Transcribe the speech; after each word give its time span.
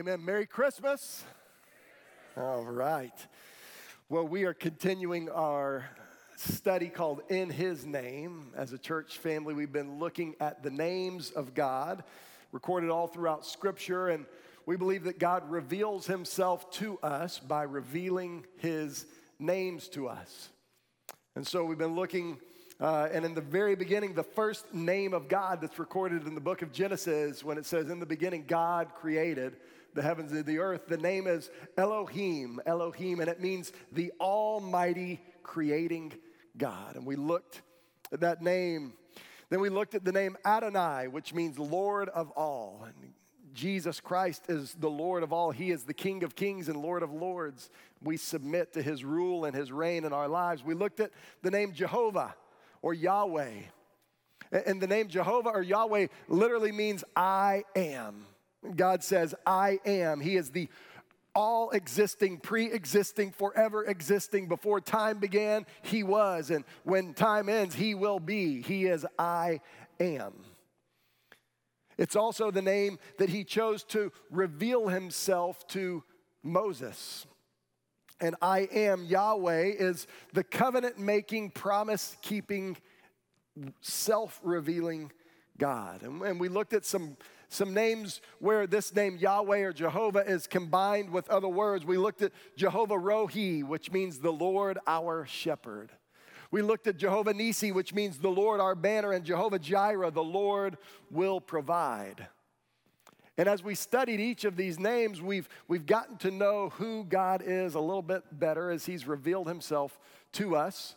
amen. 0.00 0.24
Merry 0.24 0.46
Christmas. 0.46 1.24
All 2.34 2.64
right. 2.64 3.12
Well, 4.08 4.26
we 4.26 4.44
are 4.44 4.54
continuing 4.54 5.28
our 5.28 5.84
study 6.38 6.88
called 6.88 7.20
In 7.28 7.50
His 7.50 7.84
Name. 7.84 8.46
As 8.56 8.72
a 8.72 8.78
church 8.78 9.18
family, 9.18 9.52
we've 9.52 9.74
been 9.74 9.98
looking 9.98 10.36
at 10.40 10.62
the 10.62 10.70
names 10.70 11.32
of 11.32 11.52
God, 11.52 12.02
recorded 12.50 12.88
all 12.88 13.08
throughout 13.08 13.44
Scripture, 13.44 14.08
and 14.08 14.24
we 14.64 14.74
believe 14.78 15.04
that 15.04 15.18
God 15.18 15.50
reveals 15.50 16.06
Himself 16.06 16.70
to 16.78 16.98
us 17.00 17.38
by 17.38 17.64
revealing 17.64 18.46
His 18.56 19.04
names 19.38 19.86
to 19.88 20.08
us. 20.08 20.48
And 21.36 21.46
so 21.46 21.66
we've 21.66 21.76
been 21.76 21.94
looking 21.94 22.38
uh, 22.80 23.10
and 23.12 23.26
in 23.26 23.34
the 23.34 23.42
very 23.42 23.74
beginning, 23.74 24.14
the 24.14 24.22
first 24.22 24.72
name 24.72 25.12
of 25.12 25.28
God 25.28 25.60
that's 25.60 25.78
recorded 25.78 26.26
in 26.26 26.34
the 26.34 26.40
book 26.40 26.62
of 26.62 26.72
Genesis, 26.72 27.44
when 27.44 27.58
it 27.58 27.66
says, 27.66 27.90
In 27.90 28.00
the 28.00 28.06
beginning, 28.06 28.44
God 28.46 28.94
created 28.94 29.56
the 29.94 30.02
heavens 30.02 30.32
and 30.32 30.44
the 30.44 30.58
earth, 30.58 30.86
the 30.88 30.96
name 30.96 31.26
is 31.26 31.50
Elohim, 31.76 32.60
Elohim, 32.66 33.20
and 33.20 33.28
it 33.28 33.40
means 33.40 33.72
the 33.92 34.12
Almighty 34.20 35.20
creating 35.42 36.12
God. 36.56 36.96
And 36.96 37.06
we 37.06 37.16
looked 37.16 37.62
at 38.12 38.20
that 38.20 38.42
name. 38.42 38.92
Then 39.48 39.60
we 39.60 39.68
looked 39.68 39.94
at 39.94 40.04
the 40.04 40.12
name 40.12 40.36
Adonai, 40.44 41.08
which 41.08 41.34
means 41.34 41.58
Lord 41.58 42.08
of 42.10 42.30
all. 42.30 42.86
And 42.86 43.12
Jesus 43.52 44.00
Christ 44.00 44.44
is 44.48 44.74
the 44.74 44.90
Lord 44.90 45.22
of 45.22 45.32
all. 45.32 45.50
He 45.50 45.70
is 45.70 45.84
the 45.84 45.94
King 45.94 46.22
of 46.22 46.36
kings 46.36 46.68
and 46.68 46.80
Lord 46.80 47.02
of 47.02 47.12
lords. 47.12 47.70
We 48.02 48.16
submit 48.16 48.72
to 48.74 48.82
his 48.82 49.04
rule 49.04 49.44
and 49.44 49.54
his 49.54 49.72
reign 49.72 50.04
in 50.04 50.12
our 50.12 50.28
lives. 50.28 50.64
We 50.64 50.74
looked 50.74 51.00
at 51.00 51.10
the 51.42 51.50
name 51.50 51.72
Jehovah 51.72 52.34
or 52.82 52.94
Yahweh. 52.94 53.50
And 54.52 54.80
the 54.80 54.86
name 54.86 55.08
Jehovah 55.08 55.50
or 55.50 55.62
Yahweh 55.62 56.08
literally 56.28 56.72
means 56.72 57.04
I 57.14 57.64
am. 57.76 58.26
God 58.76 59.02
says, 59.02 59.34
I 59.46 59.80
am. 59.84 60.20
He 60.20 60.36
is 60.36 60.50
the 60.50 60.68
all 61.34 61.70
existing, 61.70 62.38
pre 62.38 62.70
existing, 62.72 63.32
forever 63.32 63.84
existing. 63.84 64.48
Before 64.48 64.80
time 64.80 65.18
began, 65.18 65.66
He 65.82 66.02
was. 66.02 66.50
And 66.50 66.64
when 66.84 67.14
time 67.14 67.48
ends, 67.48 67.74
He 67.74 67.94
will 67.94 68.20
be. 68.20 68.62
He 68.62 68.86
is 68.86 69.06
I 69.18 69.60
am. 69.98 70.32
It's 71.96 72.16
also 72.16 72.50
the 72.50 72.62
name 72.62 72.98
that 73.18 73.28
He 73.28 73.44
chose 73.44 73.84
to 73.84 74.12
reveal 74.30 74.88
Himself 74.88 75.66
to 75.68 76.02
Moses. 76.42 77.26
And 78.20 78.36
I 78.42 78.68
am 78.72 79.04
Yahweh 79.04 79.72
is 79.78 80.06
the 80.34 80.44
covenant 80.44 80.98
making, 80.98 81.50
promise 81.50 82.16
keeping, 82.20 82.76
self 83.80 84.38
revealing 84.42 85.10
God. 85.58 86.02
And, 86.02 86.22
and, 86.22 86.40
we 86.40 86.48
looked 86.48 86.74
at 86.74 86.84
some, 86.84 87.16
some 87.50 87.74
names 87.74 88.20
where 88.38 88.66
this 88.66 88.94
name 88.94 89.16
Yahweh 89.16 89.58
or 89.58 89.72
Jehovah 89.72 90.20
is 90.20 90.46
combined 90.46 91.10
with 91.10 91.28
other 91.28 91.48
words. 91.48 91.84
We 91.84 91.96
looked 91.96 92.22
at 92.22 92.32
Jehovah 92.56 92.94
Rohi, 92.94 93.64
which 93.64 93.90
means 93.90 94.20
the 94.20 94.32
Lord 94.32 94.78
our 94.86 95.26
shepherd. 95.26 95.90
We 96.52 96.62
looked 96.62 96.86
at 96.86 96.96
Jehovah 96.96 97.34
Nisi, 97.34 97.72
which 97.72 97.92
means 97.92 98.18
the 98.18 98.30
Lord 98.30 98.60
our 98.60 98.76
banner, 98.76 99.12
and 99.12 99.24
Jehovah 99.24 99.58
Jireh, 99.58 100.12
the 100.12 100.22
Lord 100.22 100.78
will 101.10 101.40
provide. 101.40 102.28
And 103.36 103.48
as 103.48 103.64
we 103.64 103.74
studied 103.74 104.20
each 104.20 104.44
of 104.44 104.56
these 104.56 104.78
names, 104.78 105.20
we've, 105.20 105.48
we've 105.66 105.86
gotten 105.86 106.18
to 106.18 106.30
know 106.30 106.68
who 106.70 107.04
God 107.04 107.42
is 107.44 107.74
a 107.74 107.80
little 107.80 108.02
bit 108.02 108.22
better 108.30 108.70
as 108.70 108.86
He's 108.86 109.08
revealed 109.08 109.48
Himself 109.48 109.98
to 110.34 110.54
us 110.54 110.94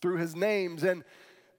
through 0.00 0.18
His 0.18 0.36
names. 0.36 0.84
And 0.84 1.02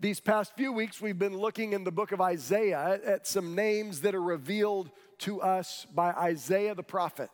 these 0.01 0.19
past 0.19 0.56
few 0.56 0.73
weeks, 0.73 1.00
we've 1.00 1.19
been 1.19 1.38
looking 1.38 1.73
in 1.73 1.84
the 1.84 1.91
book 1.91 2.12
of 2.12 2.19
Isaiah 2.19 3.00
at, 3.06 3.28
some 3.28 3.53
names 3.53 4.01
that 4.01 4.16
are 4.16 4.22
revealed 4.22 4.89
to 5.19 5.41
us 5.41 5.85
by 5.94 6.12
Isaiah 6.13 6.73
the 6.73 6.81
prophet. 6.81 7.29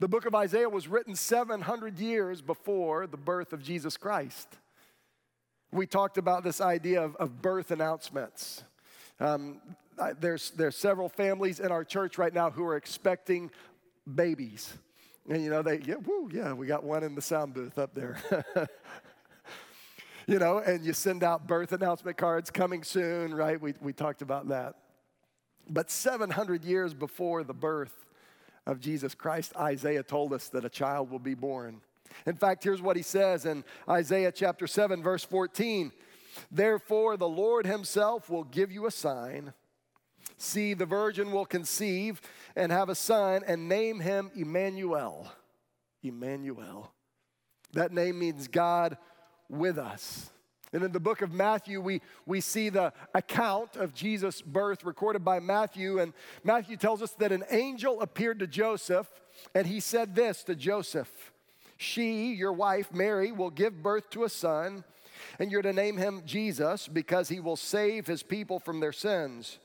The 0.00 0.08
book 0.08 0.26
of 0.26 0.34
Isaiah 0.34 0.68
was 0.68 0.88
written 0.88 1.14
700 1.14 2.00
years 2.00 2.42
before 2.42 3.06
the 3.06 3.16
birth 3.16 3.52
of 3.52 3.62
Jesus 3.62 3.96
Christ. 3.96 4.48
We 5.70 5.86
talked 5.86 6.18
about 6.18 6.42
this 6.42 6.60
idea 6.60 7.00
of, 7.00 7.14
of 7.16 7.40
birth 7.40 7.70
announcements. 7.70 8.64
Um, 9.20 9.60
there's, 10.18 10.50
there's 10.50 10.76
several 10.76 11.08
families 11.08 11.60
in 11.60 11.70
our 11.70 11.84
church 11.84 12.18
right 12.18 12.34
now 12.34 12.50
who 12.50 12.64
are 12.64 12.76
expecting 12.76 13.52
babies. 14.12 14.72
And 15.30 15.44
you 15.44 15.50
know, 15.50 15.62
they, 15.62 15.78
yeah, 15.78 15.96
woo, 16.04 16.28
yeah, 16.32 16.54
we 16.54 16.66
got 16.66 16.82
one 16.82 17.04
in 17.04 17.14
the 17.14 17.22
sound 17.22 17.54
booth 17.54 17.78
up 17.78 17.94
there. 17.94 18.18
you 20.38 20.38
know, 20.38 20.58
and 20.58 20.84
you 20.84 20.92
send 20.92 21.24
out 21.24 21.46
birth 21.46 21.72
announcement 21.72 22.18
cards 22.18 22.50
coming 22.50 22.82
soon, 22.82 23.32
right? 23.32 23.58
We, 23.58 23.72
we 23.80 23.94
talked 23.94 24.20
about 24.20 24.48
that. 24.48 24.74
But 25.70 25.90
700 25.90 26.64
years 26.64 26.92
before 26.92 27.44
the 27.44 27.54
birth 27.54 28.04
of 28.66 28.78
Jesus 28.78 29.14
Christ, 29.14 29.56
Isaiah 29.56 30.02
told 30.02 30.34
us 30.34 30.48
that 30.50 30.66
a 30.66 30.68
child 30.68 31.10
will 31.10 31.18
be 31.18 31.34
born. 31.34 31.80
In 32.26 32.36
fact, 32.36 32.62
here's 32.62 32.82
what 32.82 32.96
he 32.96 33.02
says 33.02 33.46
in 33.46 33.64
Isaiah 33.88 34.30
chapter 34.30 34.66
7, 34.66 35.02
verse 35.02 35.24
14 35.24 35.92
Therefore, 36.52 37.16
the 37.16 37.28
Lord 37.28 37.66
himself 37.66 38.28
will 38.28 38.44
give 38.44 38.70
you 38.70 38.86
a 38.86 38.90
sign. 38.90 39.54
See, 40.36 40.74
the 40.74 40.86
virgin 40.86 41.32
will 41.32 41.46
conceive 41.46 42.20
and 42.54 42.70
have 42.70 42.90
a 42.90 42.94
son 42.94 43.42
and 43.46 43.68
name 43.68 43.98
him 43.98 44.30
Emmanuel. 44.36 45.32
Emmanuel. 46.02 46.92
That 47.72 47.92
name 47.92 48.18
means 48.18 48.46
God 48.46 48.98
with 49.48 49.78
us. 49.78 50.30
And 50.72 50.82
in 50.82 50.92
the 50.92 51.00
book 51.00 51.22
of 51.22 51.32
Matthew, 51.32 51.80
we, 51.80 52.02
we 52.26 52.40
see 52.40 52.68
the 52.68 52.92
account 53.14 53.76
of 53.76 53.94
Jesus' 53.94 54.42
birth 54.42 54.84
recorded 54.84 55.24
by 55.24 55.40
Matthew. 55.40 55.98
And 55.98 56.12
Matthew 56.44 56.76
tells 56.76 57.00
us 57.00 57.12
that 57.12 57.32
an 57.32 57.44
angel 57.50 58.02
appeared 58.02 58.38
to 58.40 58.46
Joseph, 58.46 59.08
and 59.54 59.66
he 59.66 59.80
said 59.80 60.14
this 60.14 60.42
to 60.44 60.54
Joseph 60.54 61.32
She, 61.76 62.34
your 62.34 62.52
wife, 62.52 62.92
Mary, 62.92 63.32
will 63.32 63.50
give 63.50 63.82
birth 63.82 64.10
to 64.10 64.24
a 64.24 64.28
son, 64.28 64.84
and 65.38 65.50
you're 65.50 65.62
to 65.62 65.72
name 65.72 65.96
him 65.96 66.22
Jesus 66.26 66.86
because 66.86 67.28
he 67.28 67.40
will 67.40 67.56
save 67.56 68.06
his 68.06 68.22
people 68.22 68.58
from 68.58 68.80
their 68.80 68.92
sins. 68.92 69.58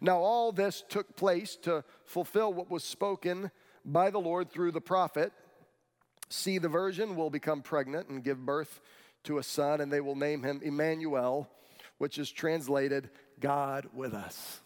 Now, 0.00 0.18
all 0.18 0.52
this 0.52 0.82
took 0.88 1.16
place 1.16 1.56
to 1.62 1.84
fulfill 2.04 2.52
what 2.52 2.70
was 2.70 2.82
spoken 2.82 3.50
by 3.84 4.10
the 4.10 4.18
Lord 4.18 4.50
through 4.50 4.72
the 4.72 4.80
prophet. 4.80 5.32
See, 6.34 6.58
the 6.58 6.68
virgin 6.68 7.14
will 7.14 7.30
become 7.30 7.62
pregnant 7.62 8.08
and 8.08 8.22
give 8.22 8.44
birth 8.44 8.80
to 9.22 9.38
a 9.38 9.42
son, 9.42 9.80
and 9.80 9.92
they 9.92 10.00
will 10.00 10.16
name 10.16 10.42
him 10.42 10.60
Emmanuel, 10.62 11.48
which 11.98 12.18
is 12.18 12.30
translated 12.30 13.08
God 13.38 13.86
with 13.94 14.14
us. 14.14 14.60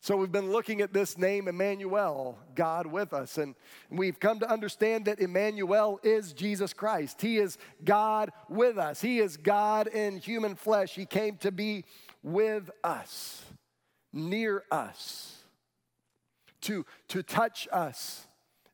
So 0.00 0.16
we've 0.16 0.32
been 0.32 0.52
looking 0.52 0.80
at 0.80 0.92
this 0.92 1.18
name, 1.18 1.48
Emmanuel, 1.48 2.38
God 2.54 2.86
with 2.86 3.12
us. 3.12 3.38
And 3.38 3.56
we've 3.90 4.18
come 4.18 4.38
to 4.38 4.50
understand 4.50 5.04
that 5.06 5.18
Emmanuel 5.18 5.98
is 6.02 6.32
Jesus 6.32 6.72
Christ. 6.72 7.20
He 7.20 7.38
is 7.38 7.58
God 7.84 8.30
with 8.48 8.78
us. 8.78 9.00
He 9.00 9.18
is 9.18 9.36
God 9.36 9.88
in 9.88 10.16
human 10.16 10.54
flesh. 10.54 10.94
He 10.94 11.06
came 11.06 11.36
to 11.38 11.50
be 11.50 11.84
with 12.22 12.70
us 12.84 13.44
near 14.12 14.62
us, 14.70 15.42
to, 16.62 16.86
to 17.08 17.22
touch 17.22 17.68
us 17.72 18.26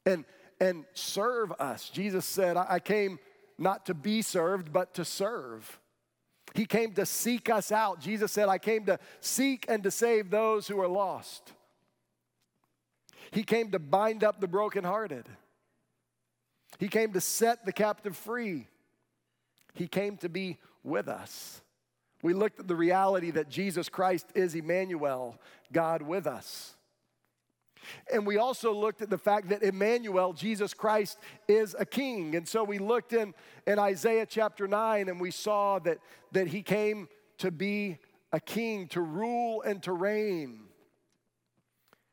and, 0.05 0.25
and 0.61 0.85
serve 0.95 1.53
us. 1.53 1.89
Jesus 1.91 2.25
said, 2.25 2.57
I 2.57 2.79
came 2.79 3.19
not 3.59 3.87
to 3.87 3.95
be 3.95 4.23
served, 4.23 4.73
but 4.73 4.95
to 4.95 5.05
serve. 5.05 5.81
He 6.55 6.65
came 6.65 6.95
to 6.95 7.05
seek 7.07 7.51
us 7.51 7.71
out. 7.73 8.01
Jesus 8.01 8.33
said, 8.33 8.49
I 8.49 8.59
came 8.59 8.87
to 8.87 8.99
seek 9.21 9.67
and 9.69 9.83
to 9.83 9.91
save 9.91 10.31
those 10.31 10.67
who 10.67 10.81
are 10.81 10.89
lost. 10.89 11.53
He 13.31 13.43
came 13.43 13.71
to 13.73 13.79
bind 13.79 14.25
up 14.25 14.41
the 14.41 14.49
brokenhearted. 14.49 15.27
He 16.79 16.89
came 16.89 17.13
to 17.13 17.21
set 17.21 17.65
the 17.67 17.73
captive 17.73 18.17
free. 18.17 18.67
He 19.75 19.87
came 19.87 20.17
to 20.19 20.29
be 20.29 20.59
with 20.83 21.09
us. 21.09 21.61
We 22.23 22.33
looked 22.33 22.59
at 22.59 22.69
the 22.69 22.77
reality 22.77 23.31
that 23.33 23.49
Jesus 23.49 23.89
Christ 23.89 24.27
is 24.35 24.55
Emmanuel, 24.55 25.39
God 25.73 26.03
with 26.03 26.27
us. 26.27 26.75
And 28.13 28.27
we 28.27 28.39
also 28.39 28.73
looked 28.73 29.03
at 29.03 29.11
the 29.11 29.19
fact 29.19 29.49
that 29.51 29.63
Emmanuel, 29.63 30.33
Jesus 30.33 30.75
Christ, 30.75 31.19
is 31.47 31.75
a 31.79 31.87
king. 31.87 32.35
And 32.35 32.47
so 32.47 32.65
we 32.65 32.79
looked 32.79 33.13
in, 33.13 33.35
in 33.67 33.79
Isaiah 33.79 34.27
chapter 34.27 34.67
9 34.67 35.09
and 35.09 35.21
we 35.21 35.31
saw 35.31 35.79
that, 35.81 35.99
that 36.33 36.49
he 36.49 36.63
came 36.63 37.09
to 37.39 37.51
be 37.51 37.99
a 38.33 38.41
king, 38.41 38.89
to 38.89 39.01
rule 39.01 39.63
and 39.63 39.83
to 39.85 39.93
reign. 39.93 40.61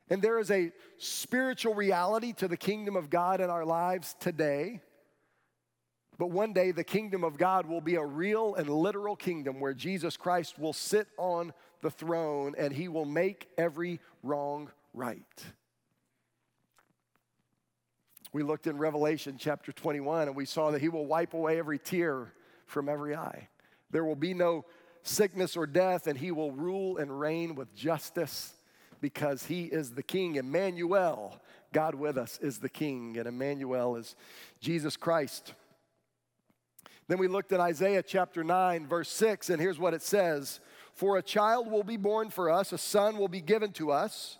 And 0.10 0.22
there 0.22 0.40
is 0.40 0.52
a 0.52 0.72
spiritual 0.98 1.74
reality 1.74 2.34
to 2.34 2.48
the 2.48 2.58
kingdom 2.58 2.96
of 2.96 3.10
God 3.10 3.42
in 3.42 3.50
our 3.50 3.66
lives 3.66 4.16
today. 4.20 4.82
But 6.18 6.32
one 6.32 6.54
day, 6.54 6.72
the 6.72 6.84
kingdom 6.84 7.24
of 7.24 7.38
God 7.38 7.66
will 7.66 7.82
be 7.82 7.96
a 7.96 8.06
real 8.06 8.56
and 8.56 8.70
literal 8.70 9.16
kingdom 9.16 9.60
where 9.60 9.74
Jesus 9.74 10.16
Christ 10.16 10.58
will 10.58 10.74
sit 10.74 11.08
on 11.18 11.54
the 11.82 11.92
throne 11.92 12.56
and 12.58 12.72
he 12.72 12.88
will 12.88 13.06
make 13.06 13.50
every 13.58 14.00
wrong 14.24 14.72
right. 14.94 15.46
We 18.36 18.44
looked 18.44 18.68
in 18.68 18.78
Revelation 18.78 19.38
chapter 19.40 19.72
21 19.72 20.28
and 20.28 20.36
we 20.36 20.44
saw 20.44 20.72
that 20.72 20.82
he 20.82 20.90
will 20.90 21.06
wipe 21.06 21.34
away 21.34 21.58
every 21.58 21.80
tear 21.80 22.34
from 22.66 22.90
every 22.90 23.16
eye. 23.16 23.48
There 23.92 24.04
will 24.04 24.18
be 24.18 24.34
no 24.34 24.66
sickness 25.04 25.56
or 25.56 25.66
death, 25.66 26.06
and 26.06 26.18
he 26.18 26.32
will 26.32 26.52
rule 26.52 26.98
and 26.98 27.18
reign 27.18 27.56
with 27.56 27.74
justice 27.74 28.54
because 29.00 29.46
he 29.46 29.64
is 29.64 29.92
the 29.92 30.04
king. 30.04 30.36
Emmanuel, 30.36 31.40
God 31.72 31.96
with 31.96 32.18
us, 32.18 32.38
is 32.42 32.58
the 32.58 32.68
king, 32.68 33.18
and 33.18 33.26
Emmanuel 33.26 33.96
is 33.96 34.18
Jesus 34.60 34.98
Christ. 34.98 35.54
Then 37.08 37.20
we 37.20 37.30
looked 37.30 37.54
at 37.54 37.62
Isaiah 37.62 38.04
chapter 38.04 38.44
9, 38.44 38.86
verse 38.86 39.08
6, 39.12 39.50
and 39.50 39.62
here's 39.62 39.80
what 39.80 39.94
it 39.94 40.02
says 40.02 40.60
For 40.94 41.16
a 41.16 41.22
child 41.22 41.72
will 41.72 41.84
be 41.84 41.96
born 41.96 42.30
for 42.32 42.50
us, 42.50 42.74
a 42.74 42.78
son 42.78 43.18
will 43.18 43.30
be 43.30 43.40
given 43.40 43.72
to 43.74 43.94
us, 43.94 44.40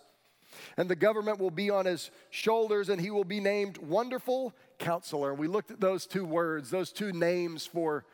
and 0.76 0.88
the 0.88 0.96
government 0.96 1.38
will 1.38 1.50
be 1.50 1.70
on 1.70 1.86
his 1.86 2.10
shoulders, 2.30 2.88
and 2.88 3.00
he 3.00 3.10
will 3.10 3.24
be 3.24 3.40
named 3.40 3.78
Wonderful 3.78 4.54
Counselor. 4.78 5.30
And 5.30 5.38
we 5.38 5.48
looked 5.48 5.70
at 5.70 5.80
those 5.80 6.06
two 6.06 6.24
words, 6.24 6.70
those 6.70 6.92
two 6.92 7.12
names 7.12 7.66
for 7.66 8.04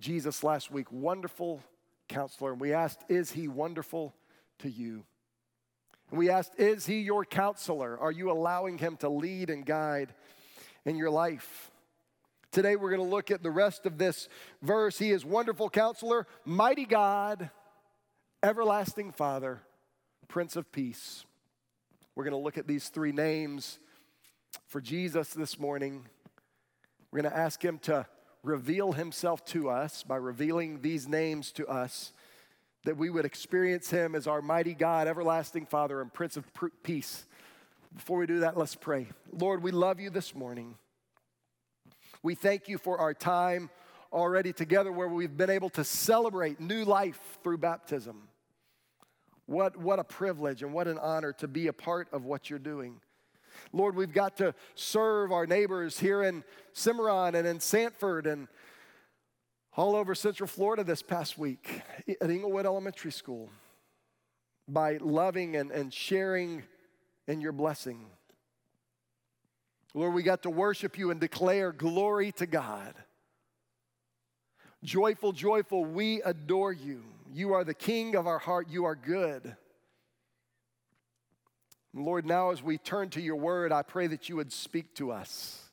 Jesus 0.00 0.44
last 0.44 0.70
week 0.70 0.90
Wonderful 0.92 1.62
Counselor. 2.08 2.52
And 2.52 2.60
we 2.60 2.72
asked, 2.72 3.04
Is 3.08 3.32
he 3.32 3.48
wonderful 3.48 4.14
to 4.60 4.70
you? 4.70 5.04
And 6.10 6.18
we 6.18 6.30
asked, 6.30 6.52
Is 6.58 6.86
he 6.86 7.00
your 7.00 7.24
counselor? 7.24 7.98
Are 7.98 8.12
you 8.12 8.30
allowing 8.30 8.78
him 8.78 8.96
to 8.98 9.08
lead 9.08 9.50
and 9.50 9.64
guide 9.64 10.14
in 10.84 10.96
your 10.96 11.10
life? 11.10 11.70
Today 12.50 12.76
we're 12.76 12.90
going 12.90 13.06
to 13.06 13.14
look 13.14 13.30
at 13.30 13.42
the 13.42 13.50
rest 13.50 13.84
of 13.84 13.98
this 13.98 14.28
verse. 14.62 14.98
He 14.98 15.10
is 15.10 15.24
wonderful 15.24 15.68
counselor, 15.68 16.26
mighty 16.46 16.86
God, 16.86 17.50
everlasting 18.42 19.12
Father, 19.12 19.60
Prince 20.28 20.56
of 20.56 20.72
Peace. 20.72 21.26
We're 22.18 22.24
going 22.24 22.32
to 22.32 22.44
look 22.44 22.58
at 22.58 22.66
these 22.66 22.88
three 22.88 23.12
names 23.12 23.78
for 24.66 24.80
Jesus 24.80 25.28
this 25.34 25.56
morning. 25.56 26.04
We're 27.12 27.22
going 27.22 27.32
to 27.32 27.38
ask 27.38 27.64
him 27.64 27.78
to 27.82 28.06
reveal 28.42 28.90
himself 28.90 29.44
to 29.44 29.70
us 29.70 30.02
by 30.02 30.16
revealing 30.16 30.80
these 30.80 31.06
names 31.06 31.52
to 31.52 31.68
us, 31.68 32.12
that 32.82 32.96
we 32.96 33.08
would 33.08 33.24
experience 33.24 33.88
him 33.90 34.16
as 34.16 34.26
our 34.26 34.42
mighty 34.42 34.74
God, 34.74 35.06
everlasting 35.06 35.66
Father, 35.66 36.00
and 36.00 36.12
Prince 36.12 36.36
of 36.36 36.44
Peace. 36.82 37.24
Before 37.94 38.18
we 38.18 38.26
do 38.26 38.40
that, 38.40 38.56
let's 38.56 38.74
pray. 38.74 39.06
Lord, 39.32 39.62
we 39.62 39.70
love 39.70 40.00
you 40.00 40.10
this 40.10 40.34
morning. 40.34 40.74
We 42.24 42.34
thank 42.34 42.68
you 42.68 42.78
for 42.78 42.98
our 42.98 43.14
time 43.14 43.70
already 44.12 44.52
together 44.52 44.90
where 44.90 45.06
we've 45.06 45.36
been 45.36 45.50
able 45.50 45.70
to 45.70 45.84
celebrate 45.84 46.58
new 46.58 46.84
life 46.84 47.38
through 47.44 47.58
baptism. 47.58 48.26
What, 49.48 49.78
what 49.78 49.98
a 49.98 50.04
privilege 50.04 50.62
and 50.62 50.74
what 50.74 50.88
an 50.88 50.98
honor 50.98 51.32
to 51.38 51.48
be 51.48 51.68
a 51.68 51.72
part 51.72 52.08
of 52.12 52.26
what 52.26 52.50
you're 52.50 52.58
doing. 52.58 53.00
Lord, 53.72 53.96
we've 53.96 54.12
got 54.12 54.36
to 54.36 54.54
serve 54.74 55.32
our 55.32 55.46
neighbors 55.46 55.98
here 55.98 56.22
in 56.22 56.44
Cimarron 56.74 57.34
and 57.34 57.48
in 57.48 57.58
Sanford 57.58 58.26
and 58.26 58.46
all 59.74 59.96
over 59.96 60.14
Central 60.14 60.46
Florida 60.46 60.84
this 60.84 61.00
past 61.00 61.38
week 61.38 61.80
at 62.20 62.28
Inglewood 62.28 62.66
Elementary 62.66 63.10
School 63.10 63.48
by 64.68 64.98
loving 64.98 65.56
and, 65.56 65.70
and 65.70 65.94
sharing 65.94 66.62
in 67.26 67.40
your 67.40 67.52
blessing. 67.52 68.04
Lord, 69.94 70.12
we 70.12 70.22
got 70.22 70.42
to 70.42 70.50
worship 70.50 70.98
you 70.98 71.10
and 71.10 71.18
declare 71.18 71.72
glory 71.72 72.32
to 72.32 72.44
God. 72.44 72.92
Joyful, 74.84 75.32
joyful, 75.32 75.86
we 75.86 76.20
adore 76.20 76.74
you. 76.74 77.02
You 77.32 77.52
are 77.52 77.64
the 77.64 77.74
king 77.74 78.14
of 78.14 78.26
our 78.26 78.38
heart. 78.38 78.68
You 78.70 78.84
are 78.84 78.94
good. 78.94 79.56
Lord, 81.94 82.26
now 82.26 82.50
as 82.50 82.62
we 82.62 82.78
turn 82.78 83.10
to 83.10 83.20
your 83.20 83.36
word, 83.36 83.72
I 83.72 83.82
pray 83.82 84.06
that 84.08 84.28
you 84.28 84.36
would 84.36 84.52
speak 84.52 84.94
to 84.96 85.10
us. 85.10 85.64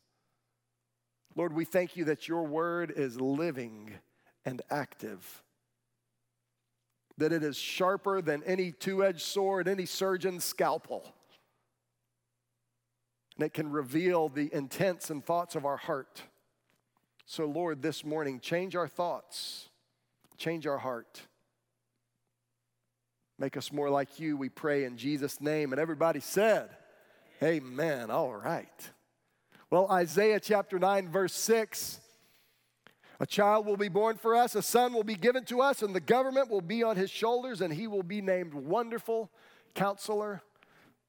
Lord, 1.35 1.53
we 1.53 1.65
thank 1.65 1.97
you 1.97 2.05
that 2.05 2.27
your 2.27 2.43
word 2.43 2.93
is 2.95 3.19
living 3.19 3.93
and 4.45 4.61
active, 4.69 5.43
that 7.17 7.33
it 7.33 7.43
is 7.43 7.57
sharper 7.57 8.21
than 8.21 8.41
any 8.43 8.71
two 8.71 9.03
edged 9.03 9.21
sword, 9.21 9.67
any 9.67 9.85
surgeon's 9.85 10.45
scalpel 10.45 11.13
and 13.35 13.45
it 13.45 13.53
can 13.53 13.69
reveal 13.69 14.29
the 14.29 14.53
intents 14.53 15.09
and 15.09 15.23
thoughts 15.23 15.55
of 15.55 15.65
our 15.65 15.77
heart. 15.77 16.23
So, 17.25 17.45
Lord, 17.45 17.81
this 17.81 18.05
morning, 18.05 18.39
change 18.39 18.75
our 18.75 18.87
thoughts, 18.87 19.69
change 20.37 20.65
our 20.67 20.77
heart. 20.77 21.21
Make 23.37 23.57
us 23.57 23.71
more 23.71 23.89
like 23.89 24.19
you, 24.19 24.37
we 24.37 24.49
pray 24.49 24.85
in 24.85 24.97
Jesus' 24.97 25.41
name. 25.41 25.73
And 25.73 25.79
everybody 25.79 26.19
said, 26.19 26.69
Amen. 27.43 28.09
All 28.09 28.33
right. 28.33 28.89
Well, 29.69 29.91
Isaiah 29.91 30.39
chapter 30.39 30.79
9, 30.79 31.09
verse 31.09 31.33
6 31.33 31.99
A 33.19 33.25
child 33.25 33.65
will 33.65 33.77
be 33.77 33.89
born 33.89 34.15
for 34.15 34.35
us, 34.35 34.55
a 34.55 34.61
son 34.61 34.93
will 34.93 35.03
be 35.03 35.15
given 35.15 35.43
to 35.45 35.61
us, 35.61 35.81
and 35.81 35.93
the 35.93 35.99
government 35.99 36.49
will 36.49 36.61
be 36.61 36.83
on 36.83 36.95
his 36.95 37.09
shoulders, 37.09 37.61
and 37.61 37.73
he 37.73 37.87
will 37.87 38.03
be 38.03 38.21
named 38.21 38.53
Wonderful 38.53 39.29
Counselor 39.73 40.41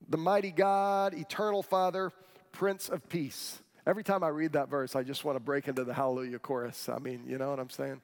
the 0.09 0.17
mighty 0.17 0.51
God, 0.51 1.15
eternal 1.15 1.63
Father, 1.63 2.13
Prince 2.53 2.89
of 2.89 3.09
Peace. 3.09 3.61
Every 3.87 4.03
time 4.03 4.23
I 4.23 4.29
read 4.29 4.53
that 4.53 4.69
verse, 4.69 4.97
I 4.97 5.03
just 5.03 5.25
want 5.25 5.37
to 5.37 5.41
break 5.41 5.69
into 5.69 5.85
the 5.85 5.95
hallelujah 5.95 6.39
chorus. 6.39 6.89
I 6.89 6.99
mean, 6.99 7.25
you 7.27 7.39
know 7.39 7.51
what 7.51 7.61
I'm 7.61 7.71
saying? 7.71 8.01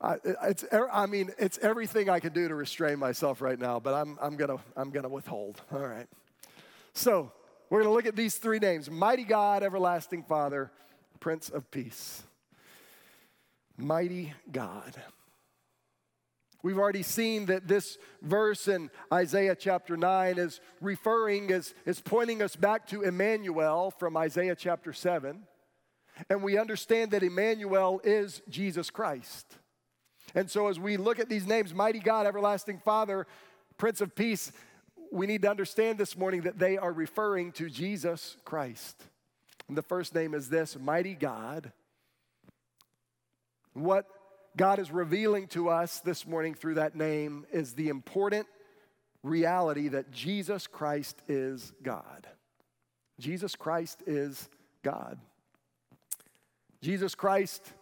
I, 0.00 0.16
it's, 0.24 0.64
er, 0.72 0.88
I 0.90 1.06
mean, 1.06 1.30
it's 1.38 1.58
everything 1.58 2.08
I 2.08 2.20
can 2.20 2.32
do 2.32 2.48
to 2.48 2.54
restrain 2.54 2.98
myself 2.98 3.42
right 3.42 3.58
now, 3.58 3.78
but 3.78 3.94
I'm, 3.94 4.18
I'm 4.20 4.36
going 4.36 4.56
to 4.56 4.62
I'm 4.76 4.90
gonna 4.90 5.08
withhold. 5.08 5.60
All 5.72 5.86
right. 5.86 6.06
So, 6.94 7.32
we're 7.70 7.82
going 7.82 7.90
to 7.90 7.94
look 7.94 8.06
at 8.06 8.16
these 8.16 8.36
three 8.36 8.58
names 8.58 8.90
Mighty 8.90 9.24
God, 9.24 9.62
Everlasting 9.62 10.24
Father, 10.24 10.72
Prince 11.20 11.48
of 11.48 11.70
Peace. 11.70 12.22
Mighty 13.76 14.34
God. 14.50 14.94
We've 16.62 16.78
already 16.78 17.02
seen 17.02 17.46
that 17.46 17.66
this 17.66 17.96
verse 18.20 18.68
in 18.68 18.90
Isaiah 19.10 19.54
chapter 19.54 19.96
9 19.96 20.38
is 20.38 20.60
referring, 20.80 21.48
is, 21.48 21.72
is 21.86 22.00
pointing 22.00 22.42
us 22.42 22.54
back 22.54 22.86
to 22.88 23.02
Emmanuel 23.02 23.92
from 23.92 24.16
Isaiah 24.16 24.56
chapter 24.56 24.92
7. 24.92 25.42
And 26.28 26.42
we 26.42 26.58
understand 26.58 27.12
that 27.12 27.22
Emmanuel 27.22 28.02
is 28.04 28.42
Jesus 28.50 28.90
Christ. 28.90 29.46
And 30.34 30.50
so 30.50 30.68
as 30.68 30.78
we 30.78 30.96
look 30.96 31.18
at 31.18 31.28
these 31.28 31.46
names, 31.46 31.74
Mighty 31.74 31.98
God, 31.98 32.26
Everlasting 32.26 32.78
Father, 32.78 33.26
Prince 33.78 34.00
of 34.00 34.14
Peace, 34.14 34.52
we 35.12 35.26
need 35.26 35.42
to 35.42 35.50
understand 35.50 35.98
this 35.98 36.16
morning 36.16 36.42
that 36.42 36.58
they 36.58 36.78
are 36.78 36.92
referring 36.92 37.52
to 37.52 37.68
Jesus 37.68 38.36
Christ. 38.44 39.02
And 39.68 39.76
the 39.76 39.82
first 39.82 40.14
name 40.14 40.34
is 40.34 40.48
this 40.48 40.78
Mighty 40.78 41.14
God. 41.14 41.72
What 43.72 44.06
God 44.56 44.78
is 44.78 44.90
revealing 44.90 45.46
to 45.48 45.68
us 45.68 46.00
this 46.00 46.26
morning 46.26 46.54
through 46.54 46.74
that 46.74 46.96
name 46.96 47.46
is 47.52 47.74
the 47.74 47.88
important 47.88 48.46
reality 49.22 49.88
that 49.88 50.10
Jesus 50.10 50.66
Christ 50.66 51.22
is 51.28 51.72
God. 51.82 52.26
Jesus 53.20 53.54
Christ 53.54 54.02
is 54.06 54.48
God. 54.82 55.18
Jesus 56.82 57.14
Christ 57.14 57.72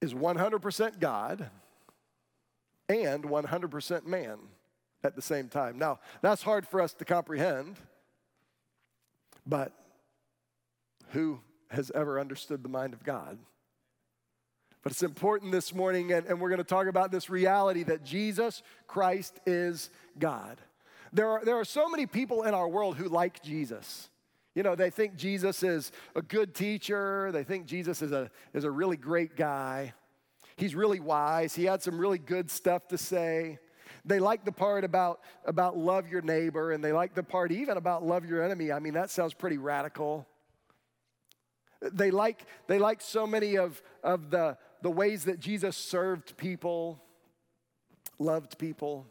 is 0.00 0.14
100% 0.14 1.00
God 1.00 1.50
and 2.88 3.24
100% 3.24 4.06
man 4.06 4.38
at 5.02 5.16
the 5.16 5.22
same 5.22 5.48
time. 5.48 5.78
Now, 5.78 6.00
that's 6.22 6.42
hard 6.42 6.66
for 6.66 6.80
us 6.80 6.92
to 6.94 7.04
comprehend, 7.04 7.76
but 9.46 9.72
who 11.10 11.40
has 11.70 11.90
ever 11.94 12.20
understood 12.20 12.62
the 12.62 12.68
mind 12.68 12.92
of 12.92 13.04
God. 13.04 13.38
But 14.82 14.92
it's 14.92 15.02
important 15.02 15.50
this 15.50 15.74
morning, 15.74 16.12
and, 16.12 16.26
and 16.26 16.40
we're 16.40 16.48
going 16.48 16.58
to 16.58 16.64
talk 16.64 16.86
about 16.86 17.10
this 17.10 17.28
reality 17.28 17.82
that 17.84 18.04
Jesus 18.04 18.62
Christ 18.86 19.40
is 19.44 19.90
God. 20.18 20.58
There 21.12 21.28
are, 21.28 21.44
there 21.44 21.56
are 21.56 21.64
so 21.64 21.88
many 21.88 22.06
people 22.06 22.44
in 22.44 22.54
our 22.54 22.68
world 22.68 22.96
who 22.96 23.08
like 23.08 23.42
Jesus. 23.42 24.08
You 24.56 24.62
know, 24.62 24.74
they 24.74 24.88
think 24.88 25.16
Jesus 25.16 25.62
is 25.62 25.92
a 26.14 26.22
good 26.22 26.54
teacher, 26.54 27.30
they 27.30 27.44
think 27.44 27.66
Jesus 27.66 28.00
is 28.00 28.10
a, 28.10 28.30
is 28.54 28.64
a 28.64 28.70
really 28.70 28.96
great 28.96 29.36
guy. 29.36 29.92
He's 30.56 30.74
really 30.74 30.98
wise, 30.98 31.54
he 31.54 31.64
had 31.64 31.82
some 31.82 31.98
really 31.98 32.16
good 32.16 32.50
stuff 32.50 32.88
to 32.88 32.96
say. 32.96 33.58
They 34.06 34.18
like 34.18 34.46
the 34.46 34.52
part 34.52 34.82
about, 34.82 35.20
about 35.44 35.76
love 35.76 36.08
your 36.08 36.22
neighbor, 36.22 36.72
and 36.72 36.82
they 36.82 36.92
like 36.92 37.14
the 37.14 37.22
part 37.22 37.52
even 37.52 37.76
about 37.76 38.02
love 38.02 38.24
your 38.24 38.42
enemy. 38.42 38.72
I 38.72 38.78
mean, 38.78 38.94
that 38.94 39.10
sounds 39.10 39.34
pretty 39.34 39.58
radical. 39.58 40.26
They 41.82 42.10
like, 42.10 42.46
they 42.66 42.78
like 42.78 43.02
so 43.02 43.26
many 43.26 43.58
of, 43.58 43.82
of 44.02 44.30
the, 44.30 44.56
the 44.80 44.90
ways 44.90 45.24
that 45.24 45.38
Jesus 45.38 45.76
served 45.76 46.38
people, 46.38 47.02
loved 48.18 48.56
people, 48.56 49.06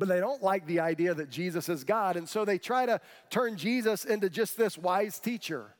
but 0.00 0.08
they 0.08 0.18
don't 0.18 0.42
like 0.42 0.66
the 0.66 0.80
idea 0.80 1.12
that 1.12 1.28
Jesus 1.28 1.68
is 1.68 1.84
God. 1.84 2.16
And 2.16 2.26
so 2.26 2.46
they 2.46 2.56
try 2.56 2.86
to 2.86 3.02
turn 3.28 3.58
Jesus 3.58 4.06
into 4.06 4.30
just 4.30 4.56
this 4.56 4.78
wise 4.78 5.20
teacher, 5.20 5.74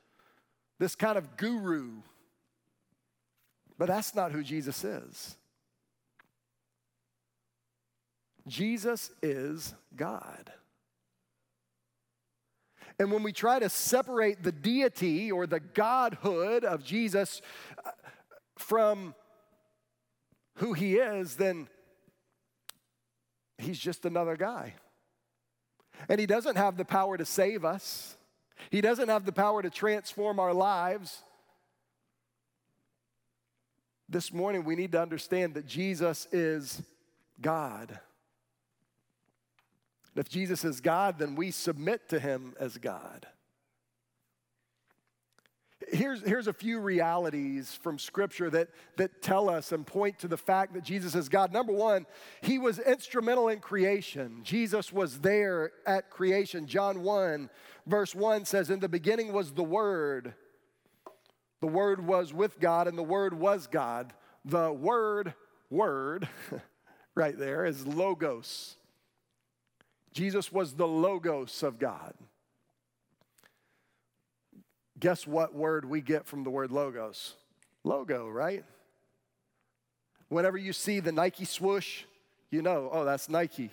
this 0.78 0.94
kind 0.94 1.16
of 1.16 1.38
guru. 1.38 2.02
But 3.78 3.88
that's 3.88 4.14
not 4.14 4.30
who 4.30 4.42
Jesus 4.42 4.84
is. 4.84 5.36
Jesus 8.46 9.10
is 9.22 9.74
God. 9.96 10.52
And 12.98 13.10
when 13.10 13.22
we 13.22 13.32
try 13.32 13.58
to 13.58 13.70
separate 13.70 14.42
the 14.42 14.52
deity 14.52 15.32
or 15.32 15.46
the 15.46 15.60
godhood 15.60 16.66
of 16.66 16.84
Jesus 16.84 17.40
uh, 17.86 17.92
from 18.58 19.14
who 20.56 20.74
he 20.74 20.96
is, 20.96 21.36
then 21.36 21.68
he's 23.60 23.78
just 23.78 24.04
another 24.04 24.36
guy. 24.36 24.74
And 26.08 26.18
he 26.18 26.26
doesn't 26.26 26.56
have 26.56 26.76
the 26.76 26.84
power 26.84 27.16
to 27.16 27.24
save 27.24 27.64
us, 27.64 28.16
he 28.70 28.80
doesn't 28.80 29.08
have 29.08 29.24
the 29.24 29.32
power 29.32 29.62
to 29.62 29.70
transform 29.70 30.38
our 30.38 30.52
lives. 30.52 31.22
This 34.08 34.32
morning, 34.32 34.64
we 34.64 34.74
need 34.74 34.90
to 34.92 35.00
understand 35.00 35.54
that 35.54 35.66
Jesus 35.66 36.26
is 36.32 36.82
God. 37.40 38.00
If 40.16 40.28
Jesus 40.28 40.64
is 40.64 40.80
God, 40.80 41.18
then 41.18 41.36
we 41.36 41.52
submit 41.52 42.08
to 42.08 42.18
him 42.18 42.54
as 42.58 42.76
God. 42.76 43.26
Here's, 45.92 46.22
here's 46.22 46.46
a 46.46 46.52
few 46.52 46.78
realities 46.78 47.78
from 47.82 47.98
Scripture 47.98 48.48
that, 48.50 48.68
that 48.96 49.22
tell 49.22 49.50
us 49.50 49.72
and 49.72 49.86
point 49.86 50.18
to 50.20 50.28
the 50.28 50.36
fact 50.36 50.74
that 50.74 50.84
Jesus 50.84 51.14
is 51.14 51.28
God. 51.28 51.52
Number 51.52 51.72
one, 51.72 52.06
he 52.42 52.58
was 52.58 52.78
instrumental 52.78 53.48
in 53.48 53.58
creation. 53.58 54.40
Jesus 54.42 54.92
was 54.92 55.18
there 55.20 55.72
at 55.86 56.10
creation. 56.10 56.66
John 56.66 57.02
1, 57.02 57.50
verse 57.86 58.14
1 58.14 58.44
says, 58.44 58.70
In 58.70 58.80
the 58.80 58.88
beginning 58.88 59.32
was 59.32 59.52
the 59.52 59.64
Word. 59.64 60.34
The 61.60 61.66
Word 61.66 62.06
was 62.06 62.32
with 62.32 62.60
God, 62.60 62.86
and 62.86 62.96
the 62.96 63.02
Word 63.02 63.34
was 63.34 63.66
God. 63.66 64.12
The 64.44 64.72
Word, 64.72 65.34
Word, 65.70 66.28
right 67.14 67.38
there, 67.38 67.66
is 67.66 67.86
Logos. 67.86 68.76
Jesus 70.12 70.50
was 70.50 70.74
the 70.74 70.88
Logos 70.88 71.62
of 71.62 71.78
God. 71.78 72.14
Guess 75.00 75.26
what 75.26 75.54
word 75.54 75.86
we 75.86 76.02
get 76.02 76.26
from 76.26 76.44
the 76.44 76.50
word 76.50 76.70
logos? 76.70 77.34
Logo, 77.84 78.28
right? 78.28 78.64
Whenever 80.28 80.58
you 80.58 80.74
see 80.74 81.00
the 81.00 81.10
Nike 81.10 81.46
swoosh, 81.46 82.04
you 82.50 82.60
know, 82.60 82.90
oh, 82.92 83.04
that's 83.04 83.28
Nike. 83.28 83.70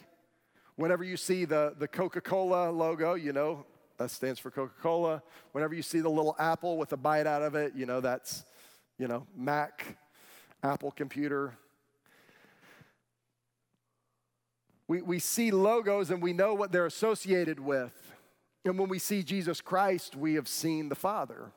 Whenever 0.78 1.04
you 1.04 1.18
see 1.18 1.44
the, 1.44 1.76
the 1.78 1.88
Coca 1.88 2.22
Cola 2.22 2.72
logo, 2.72 3.16
you 3.16 3.34
know, 3.34 3.66
that 3.98 4.10
stands 4.10 4.40
for 4.40 4.52
Coca 4.52 4.74
Cola. 4.82 5.22
Whenever 5.52 5.74
you 5.74 5.82
see 5.82 6.00
the 6.00 6.10
little 6.10 6.36
apple 6.40 6.78
with 6.78 6.94
a 6.94 6.98
bite 6.98 7.28
out 7.28 7.42
of 7.42 7.56
it, 7.56 7.74
you 7.76 7.86
know, 7.86 8.00
that's, 8.00 8.46
you 8.98 9.08
know, 9.08 9.28
Mac, 9.36 9.98
Apple 10.64 10.92
computer. 10.92 11.58
We, 14.88 15.02
we 15.02 15.20
see 15.20 15.52
logos 15.52 16.10
and 16.10 16.22
we 16.22 16.32
know 16.32 16.54
what 16.54 16.72
they're 16.72 16.86
associated 16.86 17.60
with. 17.60 18.07
And 18.68 18.78
when 18.78 18.90
we 18.90 19.00
see 19.00 19.24
Jesus 19.24 19.62
Christ, 19.62 20.16
we 20.16 20.36
have 20.36 20.48
seen 20.48 20.90
the 20.90 20.96
Father. 20.96 21.52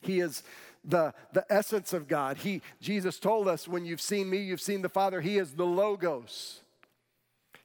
He 0.00 0.20
is 0.20 0.42
the, 0.84 1.12
the 1.32 1.44
essence 1.50 1.92
of 1.92 2.08
God. 2.08 2.38
He, 2.38 2.62
Jesus 2.80 3.18
told 3.18 3.46
us, 3.46 3.68
when 3.68 3.84
you've 3.84 4.00
seen 4.00 4.30
me, 4.30 4.38
you've 4.38 4.60
seen 4.60 4.82
the 4.82 4.88
Father. 4.88 5.20
He 5.20 5.38
is 5.38 5.52
the 5.52 5.66
Logos. 5.66 6.60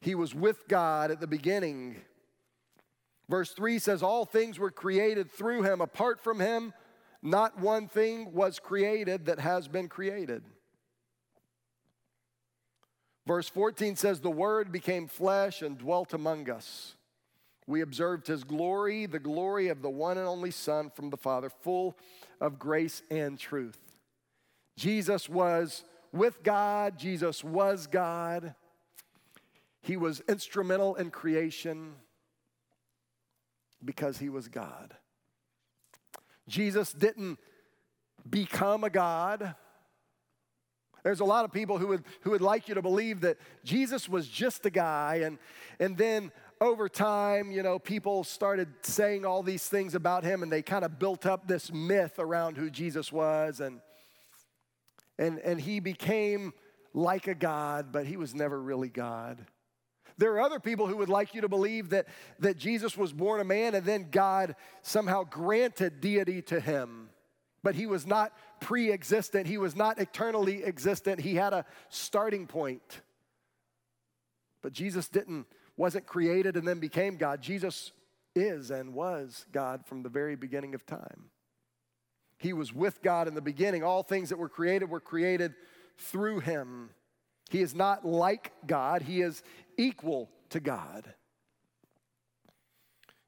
He 0.01 0.15
was 0.15 0.35
with 0.35 0.67
God 0.67 1.11
at 1.11 1.21
the 1.21 1.27
beginning. 1.27 1.97
Verse 3.29 3.51
3 3.51 3.79
says, 3.79 4.03
All 4.03 4.25
things 4.25 4.59
were 4.59 4.71
created 4.71 5.31
through 5.31 5.63
him. 5.63 5.79
Apart 5.79 6.19
from 6.21 6.39
him, 6.39 6.73
not 7.21 7.59
one 7.59 7.87
thing 7.87 8.33
was 8.33 8.59
created 8.59 9.27
that 9.27 9.39
has 9.39 9.69
been 9.69 9.87
created. 9.87 10.43
Verse 13.25 13.47
14 13.47 13.95
says, 13.95 14.19
The 14.19 14.29
Word 14.29 14.71
became 14.71 15.07
flesh 15.07 15.61
and 15.61 15.77
dwelt 15.77 16.13
among 16.13 16.49
us. 16.49 16.95
We 17.67 17.81
observed 17.81 18.27
his 18.27 18.43
glory, 18.43 19.05
the 19.05 19.19
glory 19.19 19.69
of 19.69 19.81
the 19.81 19.89
one 19.89 20.17
and 20.17 20.27
only 20.27 20.51
Son 20.51 20.89
from 20.89 21.09
the 21.09 21.17
Father, 21.17 21.49
full 21.49 21.97
of 22.41 22.59
grace 22.59 23.01
and 23.09 23.39
truth. 23.39 23.79
Jesus 24.75 25.29
was 25.29 25.83
with 26.11 26.43
God, 26.43 26.97
Jesus 26.97 27.43
was 27.43 27.87
God. 27.87 28.55
He 29.81 29.97
was 29.97 30.21
instrumental 30.29 30.95
in 30.95 31.11
creation 31.11 31.95
because 33.83 34.17
he 34.17 34.29
was 34.29 34.47
God. 34.47 34.95
Jesus 36.47 36.93
didn't 36.93 37.39
become 38.29 38.83
a 38.83 38.89
God. 38.89 39.55
There's 41.03 41.19
a 41.19 41.25
lot 41.25 41.43
of 41.43 41.51
people 41.51 41.77
who 41.77 41.87
would, 41.87 42.03
who 42.21 42.31
would 42.31 42.41
like 42.41 42.69
you 42.69 42.75
to 42.75 42.81
believe 42.81 43.21
that 43.21 43.37
Jesus 43.65 44.07
was 44.07 44.27
just 44.27 44.65
a 44.65 44.69
guy, 44.69 45.21
and, 45.23 45.37
and 45.79 45.97
then 45.97 46.31
over 46.63 46.87
time, 46.87 47.51
you 47.51 47.61
know, 47.61 47.77
people 47.77 48.23
started 48.23 48.69
saying 48.83 49.25
all 49.25 49.43
these 49.43 49.67
things 49.67 49.95
about 49.95 50.23
him 50.23 50.41
and 50.43 50.51
they 50.51 50.61
kind 50.61 50.85
of 50.85 50.97
built 50.97 51.25
up 51.25 51.45
this 51.45 51.71
myth 51.73 52.19
around 52.19 52.55
who 52.55 52.69
Jesus 52.69 53.11
was 53.11 53.59
and 53.59 53.81
and 55.19 55.39
and 55.39 55.59
he 55.59 55.79
became 55.79 56.53
like 56.93 57.27
a 57.27 57.35
god, 57.35 57.91
but 57.91 58.05
he 58.05 58.17
was 58.17 58.33
never 58.33 58.59
really 58.59 58.89
God. 58.89 59.45
There 60.17 60.31
are 60.33 60.41
other 60.41 60.59
people 60.59 60.87
who 60.87 60.97
would 60.97 61.09
like 61.09 61.33
you 61.33 61.41
to 61.41 61.49
believe 61.49 61.89
that, 61.89 62.07
that 62.39 62.57
Jesus 62.57 62.97
was 62.97 63.11
born 63.11 63.41
a 63.41 63.43
man 63.43 63.75
and 63.75 63.85
then 63.85 64.09
God 64.11 64.55
somehow 64.83 65.23
granted 65.23 66.01
deity 66.01 66.41
to 66.43 66.59
him. 66.59 67.09
But 67.63 67.75
he 67.75 67.87
was 67.87 68.05
not 68.05 68.31
pre 68.61 68.91
existent, 68.91 69.47
he 69.47 69.57
was 69.57 69.75
not 69.75 69.99
eternally 69.99 70.63
existent. 70.63 71.19
He 71.19 71.35
had 71.35 71.51
a 71.51 71.65
starting 71.89 72.47
point. 72.47 73.01
But 74.61 74.71
Jesus 74.71 75.09
didn't 75.09 75.47
wasn't 75.77 76.05
created 76.05 76.55
and 76.57 76.67
then 76.67 76.79
became 76.79 77.17
God. 77.17 77.41
Jesus 77.41 77.91
is 78.35 78.71
and 78.71 78.93
was 78.93 79.45
God 79.51 79.85
from 79.85 80.03
the 80.03 80.09
very 80.09 80.35
beginning 80.35 80.75
of 80.75 80.85
time. 80.85 81.29
He 82.37 82.53
was 82.53 82.73
with 82.73 83.01
God 83.01 83.27
in 83.27 83.35
the 83.35 83.41
beginning. 83.41 83.83
All 83.83 84.03
things 84.03 84.29
that 84.29 84.37
were 84.37 84.49
created 84.49 84.89
were 84.89 84.99
created 84.99 85.53
through 85.97 86.39
him. 86.39 86.89
He 87.49 87.61
is 87.61 87.75
not 87.75 88.05
like 88.05 88.51
God, 88.65 89.03
he 89.03 89.21
is 89.21 89.43
equal 89.77 90.29
to 90.49 90.59
God. 90.59 91.13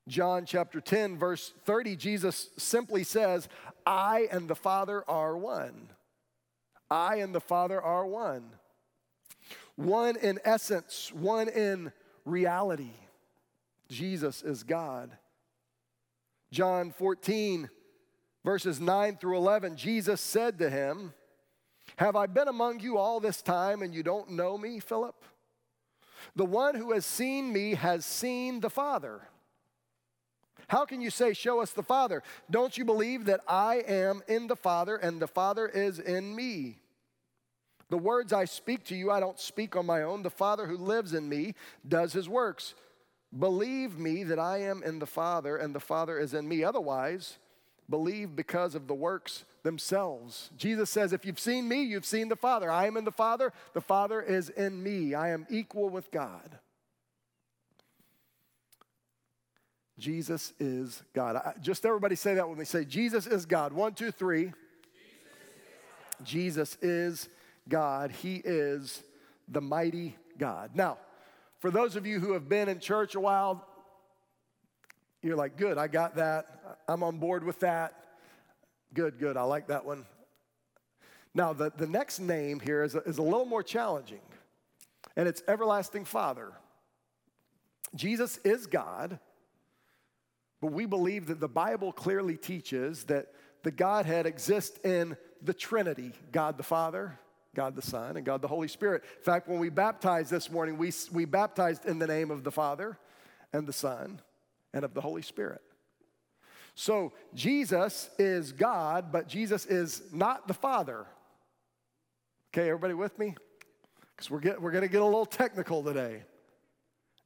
John 0.08 0.46
chapter 0.46 0.80
10, 0.80 1.18
verse 1.18 1.54
30, 1.66 1.96
Jesus 1.96 2.50
simply 2.58 3.04
says, 3.04 3.50
I 3.86 4.28
and 4.32 4.48
the 4.48 4.56
Father 4.56 5.04
are 5.08 5.36
one. 5.36 5.90
I 6.92 7.18
and 7.18 7.34
the 7.34 7.42
Father 7.42 7.82
are 7.82 8.06
one. 8.06 8.52
One 9.76 10.16
in 10.16 10.40
essence, 10.46 11.12
one 11.12 11.50
in 11.50 11.92
reality. 12.26 12.94
Jesus 13.88 14.44
is 14.44 14.64
God. 14.64 15.12
John 16.52 16.92
14, 16.92 17.70
verses 18.44 18.80
9 18.80 19.18
through 19.18 19.38
11, 19.38 19.78
Jesus 19.78 20.22
said 20.22 20.60
to 20.60 20.70
him, 20.70 21.14
Have 21.98 22.16
I 22.16 22.28
been 22.28 22.48
among 22.48 22.80
you 22.80 22.98
all 22.98 23.20
this 23.20 23.42
time 23.42 23.82
and 23.82 23.94
you 23.94 24.04
don't 24.04 24.32
know 24.32 24.58
me, 24.58 24.80
Philip? 24.80 25.16
The 26.36 26.46
one 26.46 26.76
who 26.76 26.92
has 26.94 27.06
seen 27.06 27.52
me 27.52 27.76
has 27.76 28.06
seen 28.06 28.60
the 28.60 28.70
Father. 28.70 29.28
How 30.68 30.86
can 30.86 31.02
you 31.02 31.10
say, 31.10 31.34
Show 31.34 31.62
us 31.62 31.72
the 31.72 31.84
Father? 31.84 32.24
Don't 32.50 32.78
you 32.78 32.86
believe 32.86 33.26
that 33.26 33.42
I 33.48 33.84
am 33.88 34.24
in 34.28 34.48
the 34.48 34.56
Father 34.56 34.96
and 34.96 35.22
the 35.22 35.28
Father 35.28 35.68
is 35.68 36.00
in 36.00 36.36
me? 36.36 36.80
The 37.96 38.02
words 38.02 38.34
I 38.34 38.44
speak 38.44 38.84
to 38.88 38.96
you, 38.96 39.10
I 39.10 39.22
don't 39.22 39.40
speak 39.40 39.78
on 39.78 39.86
my 39.86 40.02
own. 40.02 40.22
The 40.22 40.30
Father 40.30 40.68
who 40.68 40.76
lives 40.76 41.14
in 41.14 41.30
me 41.30 41.56
does 41.88 42.12
his 42.12 42.28
works. 42.28 42.74
Believe 43.40 43.98
me 43.98 44.26
that 44.26 44.38
I 44.38 44.64
am 44.64 44.84
in 44.84 45.00
the 45.00 45.06
Father 45.06 45.56
and 45.56 45.74
the 45.74 45.80
Father 45.80 46.20
is 46.20 46.34
in 46.34 46.46
me. 46.46 46.62
Otherwise, 46.62 47.38
believe 47.90 48.36
because 48.36 48.76
of 48.76 48.88
the 48.88 48.94
works 48.94 49.46
themselves. 49.64 50.50
Jesus 50.58 50.90
says, 50.90 51.14
If 51.14 51.26
you've 51.26 51.40
seen 51.40 51.70
me, 51.70 51.84
you've 51.84 52.06
seen 52.06 52.28
the 52.28 52.36
Father. 52.36 52.70
I 52.70 52.86
am 52.86 52.98
in 52.98 53.06
the 53.06 53.14
Father, 53.14 53.54
the 53.72 53.80
Father 53.80 54.22
is 54.22 54.50
in 54.50 54.84
me. 54.84 55.14
I 55.14 55.30
am 55.30 55.48
equal 55.50 55.88
with 55.88 56.12
God. 56.12 56.60
Jesus 59.98 60.52
is 60.60 61.02
God. 61.14 61.38
I, 61.38 61.54
just 61.62 61.86
everybody 61.86 62.18
say 62.18 62.34
that 62.34 62.50
when 62.50 62.58
they 62.58 62.66
say, 62.66 62.84
Jesus 62.84 63.26
is 63.26 63.46
God. 63.46 63.72
One, 63.72 63.94
two, 63.94 64.12
three. 64.12 64.52
Jesus 66.26 66.78
is 66.82 67.30
God, 67.68 68.12
He 68.12 68.36
is 68.44 69.04
the 69.48 69.62
mighty 69.62 70.16
God. 70.38 70.72
Now, 70.74 70.98
for 71.60 71.72
those 71.72 71.96
of 71.96 72.06
you 72.06 72.20
who 72.20 72.34
have 72.34 72.48
been 72.48 72.70
in 72.70 72.80
church 72.80 73.16
a 73.16 73.20
while, 73.20 73.66
you're 75.22 75.36
like, 75.36 75.58
good, 75.58 75.78
I 75.78 75.88
got 75.88 76.16
that. 76.18 76.78
I'm 76.88 77.02
on 77.02 77.18
board 77.18 77.44
with 77.44 77.60
that. 77.62 77.94
Good, 78.94 79.18
good, 79.18 79.38
I 79.38 79.44
like 79.44 79.68
that 79.68 79.86
one. 79.86 80.06
Now, 81.34 81.52
the, 81.52 81.72
the 81.76 81.88
next 81.88 82.20
name 82.20 82.60
here 82.60 82.84
is 82.84 82.96
a, 82.96 83.00
is 83.00 83.18
a 83.18 83.24
little 83.24 83.46
more 83.46 83.64
challenging, 83.64 84.22
and 85.18 85.28
it's 85.28 85.44
Everlasting 85.48 86.06
Father. 86.06 86.54
Jesus 87.96 88.38
is 88.44 88.68
God, 88.68 89.20
but 90.62 90.72
we 90.72 90.86
believe 90.86 91.28
that 91.28 91.40
the 91.40 91.48
Bible 91.48 91.92
clearly 91.92 92.38
teaches 92.38 93.06
that 93.06 93.28
the 93.64 93.72
Godhead 93.72 94.26
exists 94.26 94.80
in 94.86 95.18
the 95.42 95.54
Trinity 95.54 96.12
God 96.32 96.58
the 96.58 96.64
Father, 96.64 97.20
God 97.56 97.76
the 97.76 97.82
Son, 97.82 98.18
and 98.18 98.26
God 98.26 98.42
the 98.42 98.48
Holy 98.48 98.68
Spirit. 98.68 99.04
In 99.18 99.24
fact, 99.24 99.48
when 99.48 99.60
we 99.60 99.70
baptized 99.70 100.30
this 100.30 100.52
morning, 100.52 100.78
we, 100.78 100.92
we 101.12 101.26
baptized 101.26 101.86
in 101.86 101.98
the 101.98 102.08
name 102.08 102.30
of 102.30 102.44
the 102.44 102.52
Father 102.52 102.98
and 103.54 103.66
the 103.66 103.74
Son 103.74 104.22
and 104.74 104.84
of 104.84 104.94
the 104.94 105.02
Holy 105.02 105.22
Spirit. 105.22 105.62
So 106.76 107.14
Jesus 107.34 108.10
is 108.20 108.52
God, 108.52 109.12
but 109.12 109.28
Jesus 109.28 109.66
is 109.66 110.04
not 110.12 110.48
the 110.48 110.54
Father. 110.54 111.08
Okay, 112.54 112.68
everybody 112.68 112.94
with 112.94 113.18
me? 113.18 113.36
Because 114.16 114.30
we're, 114.30 114.40
get, 114.40 114.62
we're 114.62 114.72
going 114.72 114.84
to 114.84 114.90
get 114.90 115.02
a 115.02 115.06
little 115.06 115.26
technical 115.26 115.84
today. 115.84 116.24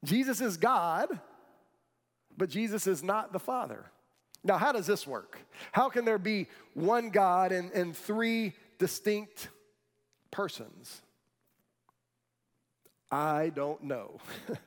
Jesus 0.06 0.40
is 0.40 0.58
God, 0.58 1.20
but 2.38 2.50
Jesus 2.50 2.88
is 2.88 3.04
not 3.04 3.34
the 3.34 3.40
Father. 3.40 3.92
Now, 4.44 4.58
how 4.58 4.72
does 4.72 4.88
this 4.88 5.06
work? 5.06 5.40
How 5.72 5.90
can 5.90 6.06
there 6.06 6.18
be 6.18 6.48
one 6.74 7.10
God 7.10 7.52
and, 7.52 7.72
and 7.74 7.96
three 7.96 8.54
distinct 8.78 9.50
persons? 10.32 11.02
I 13.12 13.52
don't 13.56 13.84
know. 13.84 14.20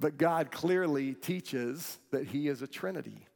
but 0.00 0.18
God 0.18 0.50
clearly 0.50 1.14
teaches 1.14 1.98
that 2.10 2.26
He 2.26 2.48
is 2.48 2.60
a 2.60 2.66
Trinity, 2.66 3.26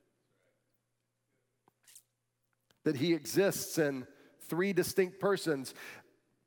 that 2.85 2.97
He 2.97 3.15
exists 3.15 3.79
in 3.79 4.07
three 4.43 4.73
distinct 4.73 5.21
persons. 5.21 5.75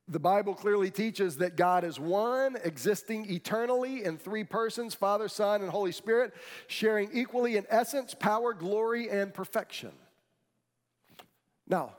The 0.08 0.20
Bible 0.20 0.56
clearly 0.56 0.92
teaches 0.92 1.38
that 1.38 1.56
God 1.56 1.84
is 1.84 2.00
one, 2.00 2.58
existing 2.63 3.32
eternally 3.32 4.04
in 4.04 4.18
three 4.18 4.44
persons 4.44 4.94
Father, 4.94 5.28
Son, 5.28 5.62
and 5.62 5.70
Holy 5.70 5.92
Spirit, 5.92 6.34
sharing 6.68 7.10
equally 7.13 7.58
in 7.58 7.66
essence, 7.70 8.13
power, 8.13 8.54
glory, 8.54 9.10
and 9.10 9.34
perfection. 9.34 9.92
Now, 11.70 11.94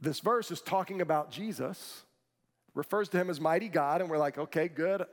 this 0.00 0.20
verse 0.20 0.50
is 0.50 0.60
talking 0.60 1.00
about 1.00 1.30
Jesus, 1.30 2.02
refers 2.74 3.08
to 3.10 3.18
him 3.18 3.30
as 3.30 3.40
mighty 3.40 3.68
God, 3.68 4.00
and 4.00 4.10
we're 4.10 4.18
like, 4.18 4.36
okay, 4.36 4.68
good, 4.68 5.06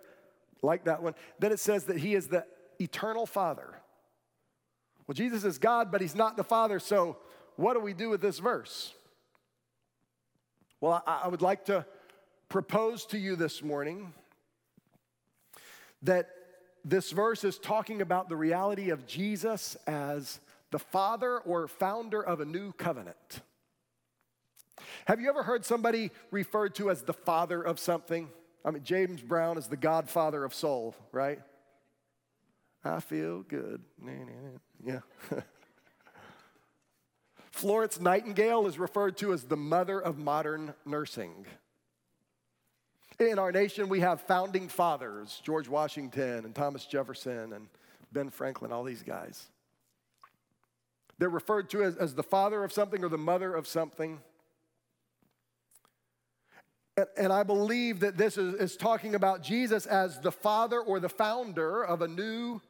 like 0.61 0.85
that 0.85 1.01
one. 1.01 1.15
Then 1.39 1.51
it 1.51 1.59
says 1.59 1.85
that 1.85 1.97
he 1.97 2.15
is 2.15 2.27
the 2.27 2.45
eternal 2.79 3.25
Father. 3.25 3.75
Well, 5.07 5.13
Jesus 5.13 5.43
is 5.43 5.57
God, 5.57 5.91
but 5.91 6.01
he's 6.01 6.15
not 6.15 6.35
the 6.35 6.43
Father, 6.43 6.79
so 6.79 7.17
what 7.55 7.73
do 7.75 7.79
we 7.79 7.93
do 7.93 8.09
with 8.09 8.21
this 8.21 8.39
verse? 8.39 8.93
Well, 10.81 11.03
I, 11.05 11.21
I 11.25 11.27
would 11.27 11.41
like 11.41 11.65
to 11.65 11.85
propose 12.49 13.05
to 13.07 13.17
you 13.17 13.35
this 13.35 13.63
morning 13.63 14.13
that 16.01 16.29
this 16.83 17.11
verse 17.11 17.43
is 17.43 17.57
talking 17.57 18.01
about 18.01 18.27
the 18.27 18.35
reality 18.35 18.89
of 18.89 19.07
Jesus 19.07 19.77
as 19.87 20.39
the 20.73 20.79
father 20.79 21.37
or 21.37 21.67
founder 21.67 22.19
of 22.19 22.41
a 22.41 22.45
new 22.45 22.73
covenant. 22.73 23.41
Have 25.05 25.21
you 25.21 25.29
ever 25.29 25.43
heard 25.43 25.63
somebody 25.63 26.09
referred 26.31 26.73
to 26.75 26.89
as 26.89 27.03
the 27.03 27.13
father 27.13 27.61
of 27.61 27.79
something? 27.79 28.27
I 28.65 28.71
mean, 28.71 28.83
James 28.83 29.21
Brown 29.21 29.59
is 29.59 29.67
the 29.67 29.77
godfather 29.77 30.43
of 30.43 30.51
soul, 30.51 30.95
right? 31.11 31.39
I 32.83 33.01
feel 33.01 33.43
good. 33.43 33.83
Yeah. 34.83 35.01
Florence 37.51 37.99
Nightingale 38.01 38.65
is 38.65 38.79
referred 38.79 39.15
to 39.17 39.31
as 39.31 39.43
the 39.43 39.55
mother 39.55 40.01
of 40.01 40.17
modern 40.17 40.73
nursing. 40.87 41.45
In 43.19 43.37
our 43.37 43.51
nation, 43.51 43.89
we 43.89 43.99
have 43.99 44.21
founding 44.21 44.67
fathers 44.69 45.39
George 45.43 45.69
Washington 45.69 46.45
and 46.45 46.55
Thomas 46.55 46.87
Jefferson 46.87 47.53
and 47.53 47.67
Ben 48.11 48.31
Franklin, 48.31 48.71
all 48.71 48.83
these 48.83 49.03
guys. 49.03 49.49
They're 51.19 51.29
referred 51.29 51.69
to 51.71 51.83
as, 51.83 51.95
as 51.95 52.15
the 52.15 52.23
father 52.23 52.63
of 52.63 52.71
something 52.71 53.03
or 53.03 53.09
the 53.09 53.17
mother 53.17 53.53
of 53.53 53.67
something. 53.67 54.19
And, 56.97 57.07
and 57.17 57.33
I 57.33 57.43
believe 57.43 58.01
that 58.01 58.17
this 58.17 58.37
is, 58.37 58.55
is 58.55 58.77
talking 58.77 59.15
about 59.15 59.43
Jesus 59.43 59.85
as 59.85 60.19
the 60.19 60.31
father 60.31 60.79
or 60.79 60.99
the 60.99 61.09
founder 61.09 61.83
of 61.83 62.01
a 62.01 62.07
new 62.07 62.61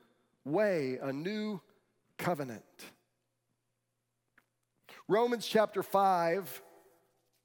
way, 0.46 0.98
a 1.02 1.12
new 1.12 1.62
covenant. 2.18 2.64
Romans 5.08 5.46
chapter 5.46 5.84
5 5.84 6.62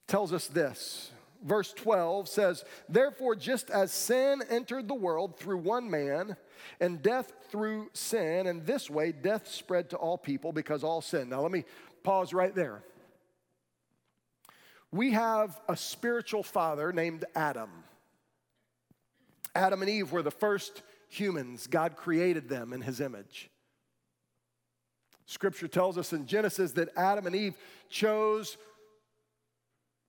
tells 0.06 0.32
us 0.32 0.46
this. 0.46 1.10
Verse 1.44 1.72
12 1.72 2.28
says, 2.28 2.64
Therefore, 2.88 3.36
just 3.36 3.70
as 3.70 3.92
sin 3.92 4.42
entered 4.50 4.88
the 4.88 4.94
world 4.94 5.38
through 5.38 5.58
one 5.58 5.90
man, 5.90 6.36
and 6.80 7.02
death 7.02 7.32
through 7.50 7.90
sin, 7.92 8.46
and 8.46 8.66
this 8.66 8.90
way 8.90 9.12
death 9.12 9.48
spread 9.48 9.90
to 9.90 9.96
all 9.96 10.18
people 10.18 10.52
because 10.52 10.84
all 10.84 11.00
sin. 11.00 11.28
Now, 11.28 11.42
let 11.42 11.52
me 11.52 11.64
pause 12.02 12.32
right 12.32 12.54
there. 12.54 12.82
We 14.90 15.12
have 15.12 15.60
a 15.68 15.76
spiritual 15.76 16.42
father 16.42 16.92
named 16.92 17.24
Adam. 17.34 17.70
Adam 19.54 19.82
and 19.82 19.90
Eve 19.90 20.12
were 20.12 20.22
the 20.22 20.30
first 20.30 20.82
humans. 21.08 21.66
God 21.66 21.96
created 21.96 22.48
them 22.48 22.72
in 22.72 22.80
his 22.80 23.00
image. 23.00 23.50
Scripture 25.26 25.68
tells 25.68 25.98
us 25.98 26.14
in 26.14 26.26
Genesis 26.26 26.72
that 26.72 26.88
Adam 26.96 27.26
and 27.26 27.36
Eve 27.36 27.54
chose 27.90 28.56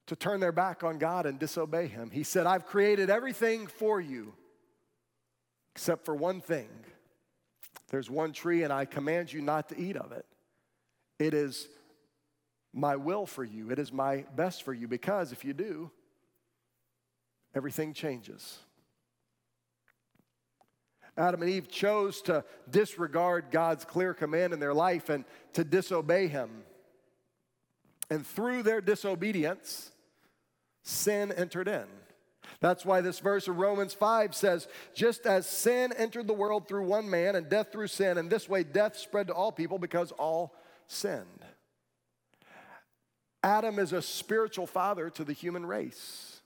to 0.09 0.15
turn 0.15 0.39
their 0.39 0.51
back 0.51 0.83
on 0.83 0.97
God 0.97 1.27
and 1.27 1.37
disobey 1.37 1.85
him. 1.85 2.09
He 2.09 2.23
said, 2.23 2.47
I've 2.47 2.65
created 2.65 3.11
everything 3.11 3.67
for 3.67 4.01
you 4.01 4.33
except 5.75 6.03
for 6.03 6.15
one 6.15 6.41
thing. 6.41 6.67
There's 7.89 8.09
one 8.09 8.33
tree, 8.33 8.63
and 8.63 8.73
I 8.73 8.85
command 8.85 9.31
you 9.31 9.41
not 9.41 9.69
to 9.69 9.79
eat 9.79 9.95
of 9.95 10.11
it. 10.11 10.25
It 11.19 11.35
is 11.35 11.67
my 12.73 12.95
will 12.95 13.27
for 13.27 13.43
you, 13.43 13.71
it 13.71 13.77
is 13.77 13.93
my 13.93 14.25
best 14.35 14.63
for 14.63 14.73
you, 14.73 14.87
because 14.87 15.31
if 15.31 15.45
you 15.45 15.53
do, 15.53 15.91
everything 17.55 17.93
changes. 17.93 18.57
Adam 21.17 21.43
and 21.43 21.51
Eve 21.51 21.69
chose 21.69 22.21
to 22.23 22.43
disregard 22.69 23.45
God's 23.51 23.85
clear 23.85 24.15
command 24.15 24.53
in 24.53 24.59
their 24.59 24.73
life 24.73 25.09
and 25.09 25.23
to 25.53 25.63
disobey 25.63 26.27
Him. 26.27 26.63
And 28.09 28.25
through 28.25 28.63
their 28.63 28.81
disobedience, 28.81 29.91
sin 30.83 31.31
entered 31.31 31.67
in. 31.67 31.85
That's 32.61 32.85
why 32.85 33.01
this 33.01 33.19
verse 33.19 33.47
of 33.47 33.57
Romans 33.57 33.93
5 33.93 34.35
says, 34.35 34.67
just 34.93 35.25
as 35.25 35.47
sin 35.47 35.93
entered 35.95 36.27
the 36.27 36.33
world 36.33 36.67
through 36.67 36.85
one 36.85 37.09
man 37.09 37.35
and 37.35 37.47
death 37.47 37.71
through 37.71 37.87
sin, 37.87 38.17
and 38.17 38.29
this 38.29 38.49
way 38.49 38.63
death 38.63 38.97
spread 38.97 39.27
to 39.27 39.33
all 39.33 39.51
people 39.51 39.79
because 39.79 40.11
all 40.13 40.55
sinned. 40.87 41.45
Adam 43.41 43.79
is 43.79 43.93
a 43.93 44.01
spiritual 44.01 44.67
father 44.67 45.09
to 45.11 45.23
the 45.23 45.33
human 45.33 45.65
race. 45.65 46.41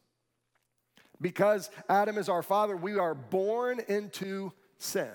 Because 1.20 1.72
Adam 1.90 2.18
is 2.18 2.30
our 2.30 2.44
father, 2.44 2.76
we 2.76 3.00
are 3.00 3.16
born 3.16 3.80
into 3.88 4.52
sin. 4.78 5.08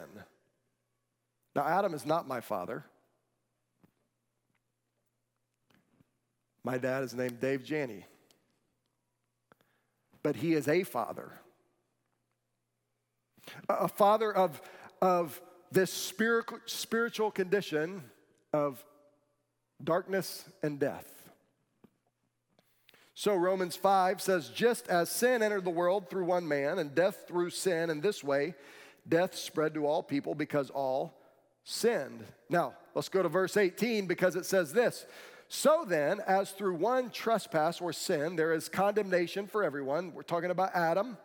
Now, 1.54 1.66
Adam 1.66 1.94
is 1.94 2.06
not 2.06 2.26
my 2.26 2.40
father. 2.40 2.84
My 6.64 6.78
dad 6.78 7.04
is 7.04 7.14
named 7.14 7.40
Dave 7.40 7.64
Janney. 7.64 8.04
But 10.22 10.36
he 10.36 10.54
is 10.54 10.68
a 10.68 10.82
father. 10.82 11.32
A 13.68 13.88
father 13.88 14.32
of, 14.32 14.60
of 15.00 15.40
this 15.70 15.92
spiritual, 15.92 16.58
spiritual 16.66 17.30
condition 17.30 18.02
of 18.52 18.84
darkness 19.82 20.44
and 20.62 20.78
death. 20.78 21.14
So 23.14 23.34
Romans 23.34 23.74
5 23.74 24.20
says, 24.20 24.48
just 24.50 24.86
as 24.86 25.10
sin 25.10 25.42
entered 25.42 25.64
the 25.64 25.70
world 25.70 26.08
through 26.08 26.24
one 26.24 26.46
man, 26.46 26.78
and 26.78 26.94
death 26.94 27.24
through 27.26 27.50
sin, 27.50 27.90
in 27.90 28.00
this 28.00 28.22
way, 28.22 28.54
death 29.08 29.34
spread 29.34 29.74
to 29.74 29.86
all 29.86 30.04
people 30.04 30.36
because 30.36 30.70
all 30.70 31.18
sinned. 31.64 32.24
Now, 32.48 32.74
let's 32.94 33.08
go 33.08 33.22
to 33.22 33.28
verse 33.28 33.56
18 33.56 34.06
because 34.06 34.36
it 34.36 34.46
says 34.46 34.72
this. 34.72 35.04
So 35.48 35.84
then, 35.86 36.20
as 36.26 36.50
through 36.50 36.74
one 36.74 37.10
trespass 37.10 37.80
or 37.80 37.92
sin, 37.92 38.36
there 38.36 38.52
is 38.52 38.68
condemnation 38.68 39.46
for 39.46 39.64
everyone. 39.64 40.12
We're 40.12 40.22
talking 40.22 40.50
about 40.50 40.74
Adam. 40.74 41.16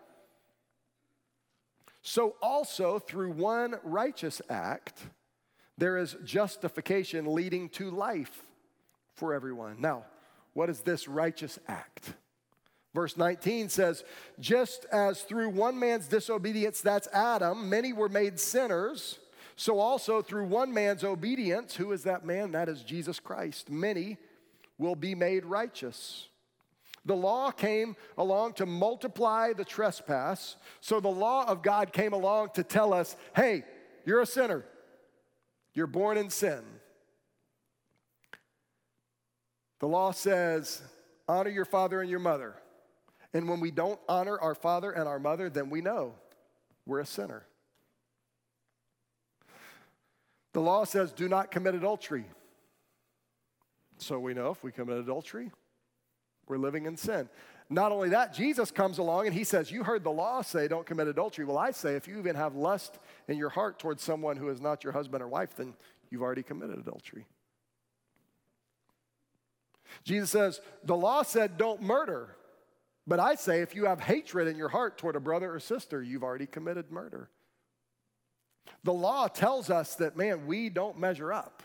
So 2.01 2.35
also, 2.41 2.99
through 2.99 3.31
one 3.31 3.75
righteous 3.83 4.41
act, 4.49 5.01
there 5.77 5.97
is 5.97 6.15
justification 6.23 7.33
leading 7.33 7.69
to 7.69 7.89
life 7.89 8.43
for 9.15 9.33
everyone. 9.33 9.77
Now, 9.79 10.05
what 10.53 10.69
is 10.69 10.81
this 10.81 11.07
righteous 11.07 11.59
act? 11.67 12.13
Verse 12.93 13.17
19 13.17 13.69
says, 13.69 14.03
Just 14.39 14.85
as 14.91 15.23
through 15.23 15.49
one 15.49 15.79
man's 15.79 16.07
disobedience, 16.07 16.81
that's 16.81 17.07
Adam, 17.07 17.69
many 17.69 17.91
were 17.91 18.09
made 18.09 18.39
sinners, 18.39 19.19
so 19.55 19.79
also 19.79 20.21
through 20.21 20.45
one 20.45 20.73
man's 20.73 21.03
obedience, 21.03 21.75
who 21.75 21.91
is 21.91 22.03
that 22.03 22.25
man? 22.25 22.51
That 22.51 22.69
is 22.69 22.83
Jesus 22.83 23.19
Christ. 23.19 23.69
Many 23.69 24.17
will 24.77 24.95
be 24.95 25.15
made 25.15 25.45
righteous. 25.45 26.27
The 27.05 27.15
law 27.15 27.51
came 27.51 27.95
along 28.17 28.53
to 28.53 28.65
multiply 28.65 29.53
the 29.53 29.65
trespass, 29.65 30.55
so 30.79 30.99
the 30.99 31.09
law 31.09 31.45
of 31.45 31.61
God 31.61 31.91
came 31.91 32.13
along 32.13 32.51
to 32.53 32.63
tell 32.63 32.93
us 32.93 33.15
hey, 33.35 33.63
you're 34.05 34.21
a 34.21 34.25
sinner, 34.25 34.65
you're 35.73 35.87
born 35.87 36.17
in 36.17 36.29
sin. 36.29 36.63
The 39.79 39.87
law 39.87 40.11
says, 40.11 40.81
honor 41.27 41.49
your 41.49 41.65
father 41.65 41.99
and 41.99 42.09
your 42.09 42.19
mother. 42.19 42.55
And 43.33 43.49
when 43.49 43.59
we 43.59 43.71
don't 43.71 43.99
honor 44.07 44.39
our 44.39 44.55
father 44.55 44.91
and 44.91 45.09
our 45.09 45.19
mother, 45.19 45.49
then 45.49 45.69
we 45.69 45.81
know 45.81 46.13
we're 46.85 46.99
a 46.99 47.05
sinner. 47.05 47.45
The 50.53 50.61
law 50.61 50.83
says, 50.85 51.11
do 51.11 51.27
not 51.27 51.51
commit 51.51 51.75
adultery. 51.75 52.25
So 53.97 54.19
we 54.19 54.33
know 54.33 54.51
if 54.51 54.63
we 54.63 54.71
commit 54.71 54.97
adultery, 54.97 55.51
We're 56.47 56.57
living 56.57 56.85
in 56.85 56.97
sin. 56.97 57.29
Not 57.69 57.91
only 57.91 58.09
that, 58.09 58.33
Jesus 58.33 58.69
comes 58.69 58.97
along 58.97 59.27
and 59.27 59.35
he 59.35 59.43
says, 59.43 59.71
You 59.71 59.83
heard 59.83 60.03
the 60.03 60.11
law 60.11 60.41
say, 60.41 60.67
don't 60.67 60.85
commit 60.85 61.07
adultery. 61.07 61.45
Well, 61.45 61.57
I 61.57 61.71
say, 61.71 61.95
if 61.95 62.07
you 62.07 62.19
even 62.19 62.35
have 62.35 62.55
lust 62.55 62.99
in 63.27 63.37
your 63.37 63.49
heart 63.49 63.79
towards 63.79 64.03
someone 64.03 64.37
who 64.37 64.49
is 64.49 64.61
not 64.61 64.83
your 64.83 64.93
husband 64.93 65.23
or 65.23 65.27
wife, 65.27 65.55
then 65.55 65.73
you've 66.09 66.21
already 66.21 66.43
committed 66.43 66.77
adultery. 66.77 67.25
Jesus 70.03 70.29
says, 70.29 70.61
The 70.83 70.95
law 70.95 71.23
said, 71.23 71.57
Don't 71.57 71.81
murder. 71.81 72.35
But 73.05 73.19
I 73.19 73.35
say, 73.35 73.61
if 73.61 73.75
you 73.75 73.85
have 73.85 73.99
hatred 73.99 74.47
in 74.47 74.55
your 74.55 74.69
heart 74.69 74.97
toward 74.97 75.17
a 75.17 75.19
brother 75.19 75.53
or 75.53 75.59
sister, 75.59 76.01
you've 76.01 76.23
already 76.23 76.45
committed 76.45 76.89
murder. 76.89 77.29
The 78.83 78.93
law 78.93 79.27
tells 79.27 79.69
us 79.69 79.95
that, 79.95 80.17
man, 80.17 80.45
we 80.45 80.69
don't 80.69 80.99
measure 80.99 81.31
up. 81.31 81.63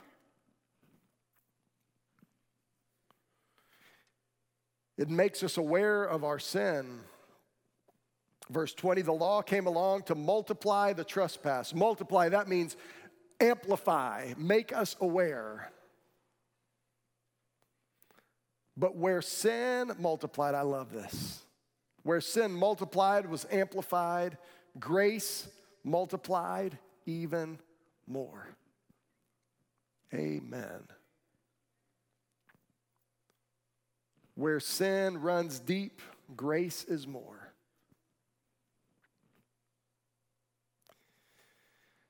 It 4.96 5.08
makes 5.08 5.42
us 5.42 5.56
aware 5.56 6.04
of 6.04 6.24
our 6.24 6.38
sin. 6.38 7.00
Verse 8.50 8.74
20 8.74 9.02
the 9.02 9.12
law 9.12 9.42
came 9.42 9.66
along 9.66 10.02
to 10.04 10.14
multiply 10.14 10.92
the 10.92 11.04
trespass. 11.04 11.74
Multiply, 11.74 12.30
that 12.30 12.48
means 12.48 12.76
amplify, 13.40 14.32
make 14.36 14.72
us 14.72 14.96
aware. 15.00 15.70
But 18.76 18.96
where 18.96 19.22
sin 19.22 19.92
multiplied, 19.98 20.54
I 20.54 20.62
love 20.62 20.92
this. 20.92 21.42
Where 22.04 22.20
sin 22.20 22.52
multiplied 22.52 23.28
was 23.28 23.46
amplified, 23.50 24.38
grace 24.78 25.48
multiplied 25.84 26.78
even 27.08 27.58
more. 28.06 28.48
Amen. 30.12 30.84
Where 34.34 34.60
sin 34.60 35.20
runs 35.20 35.58
deep, 35.58 36.00
grace 36.36 36.84
is 36.84 37.06
more. 37.06 37.52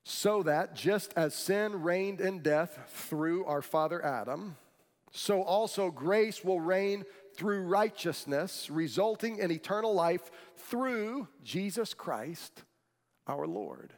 So 0.05 0.43
that 0.43 0.75
just 0.75 1.13
as 1.17 1.35
sin 1.35 1.83
reigned 1.83 2.21
in 2.21 2.41
death 2.41 2.79
through 2.89 3.45
our 3.45 3.63
father 3.63 4.05
Adam, 4.05 4.57
so 5.13 5.43
also 5.43 5.91
grace 5.91 6.45
will 6.45 6.61
reign 6.61 7.05
through 7.37 7.63
righteousness, 7.63 8.69
resulting 8.69 9.39
in 9.39 9.53
eternal 9.53 9.95
life 9.95 10.31
through 10.57 11.29
Jesus 11.45 11.95
Christ 11.95 12.65
our 13.27 13.47
Lord. 13.47 13.93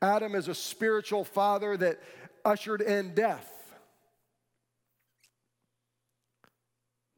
Adam 0.00 0.34
is 0.34 0.48
a 0.48 0.54
spiritual 0.54 1.24
father 1.24 1.76
that 1.76 2.00
ushered 2.44 2.80
in 2.80 3.14
death. 3.14 3.54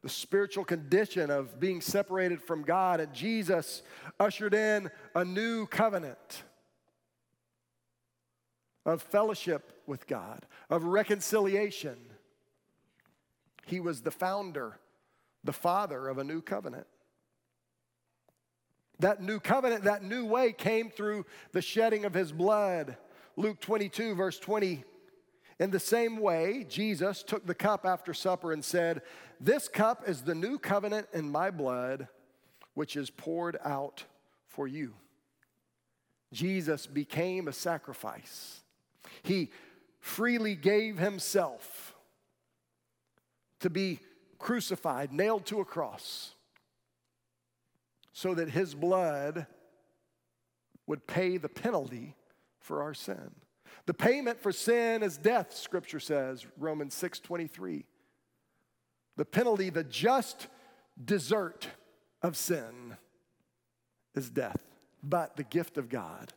the 0.03 0.09
spiritual 0.09 0.65
condition 0.65 1.31
of 1.31 1.61
being 1.61 1.81
separated 1.81 2.41
from 2.41 2.63
God, 2.63 3.01
and 3.01 3.13
Jesus 3.13 3.83
ushered 4.19 4.55
in 4.55 4.91
a 5.15 5.25
new 5.25 5.67
covenant 5.67 6.43
of 8.87 9.03
fellowship 9.03 9.83
with 9.87 10.07
God, 10.07 10.47
of 10.71 10.85
reconciliation. 10.85 11.97
He 13.67 13.79
was 13.79 14.01
the 14.01 14.11
founder, 14.11 14.79
the 15.45 15.53
father 15.53 16.09
of 16.09 16.17
a 16.17 16.25
new 16.25 16.41
covenant. 16.41 16.87
That 19.01 19.23
new 19.23 19.41
covenant, 19.41 19.85
that 19.85 20.03
new 20.03 20.25
way 20.25 20.53
came 20.53 20.91
through 20.91 21.27
the 21.53 21.63
shedding 21.63 22.05
of 22.05 22.15
his 22.15 22.33
blood. 22.33 22.97
Luke 23.37 23.61
22, 23.61 24.15
verse 24.15 24.39
20 24.39 24.85
in 25.61 25.71
the 25.71 25.79
same 25.79 26.17
way, 26.17 26.65
Jesus 26.67 27.23
took 27.23 27.47
the 27.47 27.55
cup 27.55 27.85
after 27.85 28.15
supper 28.15 28.53
and 28.53 28.65
said, 28.65 29.03
This 29.39 29.69
cup 29.69 30.09
is 30.09 30.23
the 30.23 30.35
new 30.35 30.59
covenant 30.59 31.09
in 31.13 31.31
my 31.31 31.51
blood, 31.51 32.09
which 32.73 32.97
is 32.97 33.11
poured 33.11 33.59
out 33.63 34.05
for 34.47 34.67
you. 34.67 34.95
Jesus 36.33 36.87
became 36.87 37.47
a 37.47 37.53
sacrifice. 37.53 38.63
He 39.23 39.51
freely 39.99 40.55
gave 40.55 40.99
himself 40.99 41.95
to 43.61 43.69
be 43.69 44.01
crucified, 44.39 45.13
nailed 45.13 45.45
to 45.45 45.61
a 45.61 45.65
cross, 45.67 46.35
so 48.13 48.35
that 48.35 48.51
his 48.51 48.75
blood 48.75 49.47
would 50.87 51.07
pay 51.07 51.37
the 51.37 51.49
penalty 51.49 52.17
for 52.59 52.83
our 52.83 52.95
sin. 52.95 53.31
The 53.87 53.95
payment 53.95 54.41
for 54.41 54.53
sin 54.53 55.03
is 55.03 55.17
death, 55.17 55.55
scripture 55.55 56.01
says, 56.01 56.47
Romans 56.59 56.95
6 56.95 57.21
23. 57.21 57.85
The 59.17 59.25
penalty, 59.25 59.71
the 59.71 59.85
just 59.85 60.49
desert 61.03 61.69
of 62.23 62.37
sin 62.37 62.97
is 64.15 64.31
death. 64.31 64.61
But 65.03 65.37
the 65.37 65.45
gift 65.45 65.79
of 65.79 65.89
God 65.89 66.33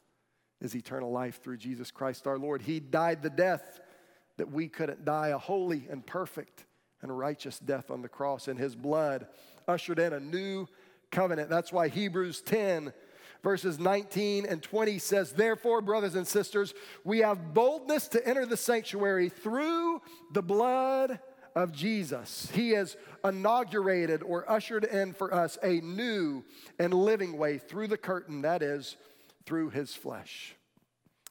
is 0.61 0.75
eternal 0.75 1.11
life 1.11 1.41
through 1.41 1.57
Jesus 1.57 1.91
Christ 1.91 2.27
our 2.27 2.37
Lord. 2.37 2.61
He 2.61 2.79
died 2.79 3.21
the 3.21 3.29
death 3.29 3.81
that 4.37 4.51
we 4.51 4.67
couldn't 4.67 5.05
die, 5.05 5.29
a 5.29 5.37
holy 5.37 5.87
and 5.89 6.05
perfect 6.05 6.65
and 7.01 7.17
righteous 7.17 7.59
death 7.59 7.91
on 7.91 8.01
the 8.01 8.09
cross, 8.09 8.47
and 8.47 8.57
his 8.57 8.75
blood 8.75 9.27
ushered 9.67 9.99
in 9.99 10.13
a 10.13 10.19
new 10.19 10.67
covenant. 11.13 11.49
That's 11.49 11.71
why 11.71 11.87
Hebrews 11.87 12.41
10 12.41 12.91
verses 13.43 13.77
19 13.77 14.45
and 14.45 14.63
20 14.63 14.97
says, 14.99 15.33
Therefore, 15.33 15.81
brothers 15.81 16.15
and 16.15 16.25
sisters, 16.25 16.73
we 17.03 17.19
have 17.19 17.53
boldness 17.53 18.07
to 18.09 18.27
enter 18.27 18.45
the 18.45 18.57
sanctuary 18.57 19.29
through 19.29 20.01
the 20.31 20.41
blood 20.41 21.19
of 21.55 21.71
Jesus. 21.71 22.49
He 22.53 22.71
has 22.71 22.97
inaugurated 23.23 24.23
or 24.23 24.49
ushered 24.49 24.85
in 24.85 25.13
for 25.13 25.33
us 25.33 25.57
a 25.61 25.81
new 25.81 26.43
and 26.79 26.93
living 26.93 27.37
way 27.37 27.57
through 27.57 27.87
the 27.87 27.97
curtain, 27.97 28.41
that 28.41 28.63
is, 28.63 28.95
through 29.45 29.69
his 29.69 29.93
flesh. 29.93 30.55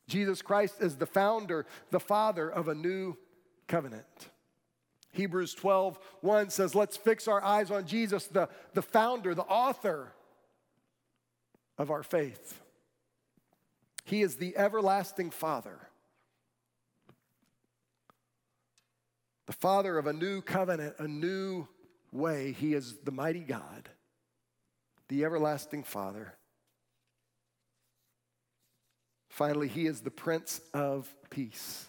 Jesus 0.08 0.42
Christ 0.42 0.76
is 0.80 0.96
the 0.96 1.06
founder, 1.06 1.66
the 1.90 2.00
father 2.00 2.48
of 2.48 2.68
a 2.68 2.74
new 2.74 3.16
covenant. 3.66 4.04
Hebrews 5.12 5.54
12, 5.54 5.98
1 6.22 6.50
says, 6.50 6.74
Let's 6.74 6.96
fix 6.96 7.28
our 7.28 7.42
eyes 7.42 7.70
on 7.70 7.86
Jesus, 7.86 8.26
the, 8.26 8.48
the 8.72 8.82
founder, 8.82 9.34
the 9.34 9.42
author 9.42 10.12
of 11.76 11.90
our 11.90 12.02
faith. 12.02 12.60
He 14.04 14.22
is 14.22 14.36
the 14.36 14.56
everlasting 14.56 15.30
Father, 15.30 15.78
the 19.46 19.52
Father 19.52 19.98
of 19.98 20.06
a 20.06 20.12
new 20.12 20.40
covenant, 20.40 20.96
a 20.98 21.06
new 21.06 21.68
way. 22.10 22.52
He 22.52 22.74
is 22.74 22.96
the 23.04 23.12
mighty 23.12 23.40
God, 23.40 23.88
the 25.08 25.24
everlasting 25.24 25.84
Father. 25.84 26.34
Finally, 29.28 29.68
He 29.68 29.86
is 29.86 30.00
the 30.00 30.10
Prince 30.10 30.60
of 30.74 31.14
Peace. 31.30 31.86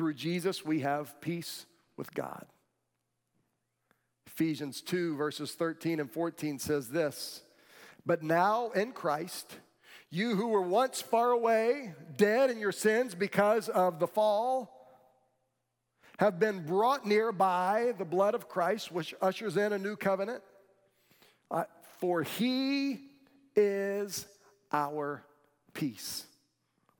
Through 0.00 0.14
Jesus, 0.14 0.64
we 0.64 0.80
have 0.80 1.20
peace 1.20 1.66
with 1.98 2.14
God. 2.14 2.46
Ephesians 4.26 4.80
2, 4.80 5.14
verses 5.14 5.52
13 5.52 6.00
and 6.00 6.10
14 6.10 6.58
says 6.58 6.88
this 6.88 7.42
But 8.06 8.22
now 8.22 8.70
in 8.70 8.92
Christ, 8.92 9.58
you 10.10 10.36
who 10.36 10.48
were 10.48 10.62
once 10.62 11.02
far 11.02 11.32
away, 11.32 11.92
dead 12.16 12.48
in 12.48 12.60
your 12.60 12.72
sins 12.72 13.14
because 13.14 13.68
of 13.68 13.98
the 13.98 14.06
fall, 14.06 14.72
have 16.18 16.40
been 16.40 16.64
brought 16.64 17.06
near 17.06 17.30
by 17.30 17.92
the 17.98 18.06
blood 18.06 18.34
of 18.34 18.48
Christ, 18.48 18.90
which 18.90 19.14
ushers 19.20 19.58
in 19.58 19.74
a 19.74 19.78
new 19.78 19.96
covenant. 19.96 20.42
Uh, 21.50 21.64
for 21.98 22.22
he 22.22 23.00
is 23.54 24.26
our 24.72 25.22
peace. 25.74 26.24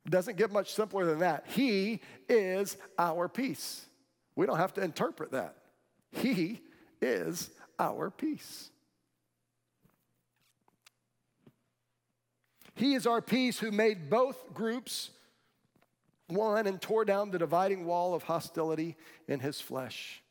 Doesn't 0.08 0.36
get 0.36 0.50
much 0.50 0.72
simpler 0.72 1.04
than 1.04 1.20
that. 1.20 1.44
He 1.48 2.00
is 2.28 2.76
our 2.98 3.28
peace. 3.28 3.84
We 4.34 4.46
don't 4.46 4.56
have 4.56 4.74
to 4.74 4.82
interpret 4.82 5.32
that. 5.32 5.56
He 6.12 6.60
is 7.00 7.50
our 7.78 8.10
peace. 8.10 8.70
He 12.74 12.94
is 12.94 13.06
our 13.06 13.20
peace 13.20 13.58
who 13.58 13.70
made 13.70 14.08
both 14.08 14.54
groups 14.54 15.10
one 16.28 16.66
and 16.66 16.80
tore 16.80 17.04
down 17.04 17.30
the 17.30 17.38
dividing 17.38 17.84
wall 17.84 18.14
of 18.14 18.22
hostility 18.22 18.96
in 19.28 19.40
his 19.40 19.60
flesh. 19.60 20.22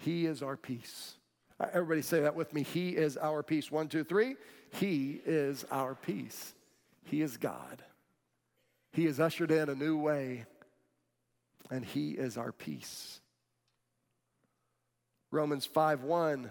He 0.00 0.26
is 0.26 0.42
our 0.42 0.56
peace. 0.56 1.14
Uh, 1.58 1.66
everybody 1.72 2.02
say 2.02 2.20
that 2.20 2.34
with 2.34 2.52
me. 2.52 2.62
He 2.62 2.90
is 2.90 3.16
our 3.16 3.42
peace. 3.42 3.70
One, 3.70 3.88
two, 3.88 4.04
three. 4.04 4.36
He 4.72 5.20
is 5.24 5.64
our 5.70 5.94
peace. 5.94 6.54
He 7.04 7.22
is 7.22 7.36
God. 7.36 7.82
He 8.92 9.04
has 9.04 9.20
ushered 9.20 9.50
in 9.50 9.68
a 9.68 9.74
new 9.74 9.96
way, 9.98 10.44
and 11.70 11.84
He 11.84 12.12
is 12.12 12.36
our 12.36 12.52
peace. 12.52 13.20
Romans 15.30 15.66
5 15.66 16.02
1. 16.02 16.50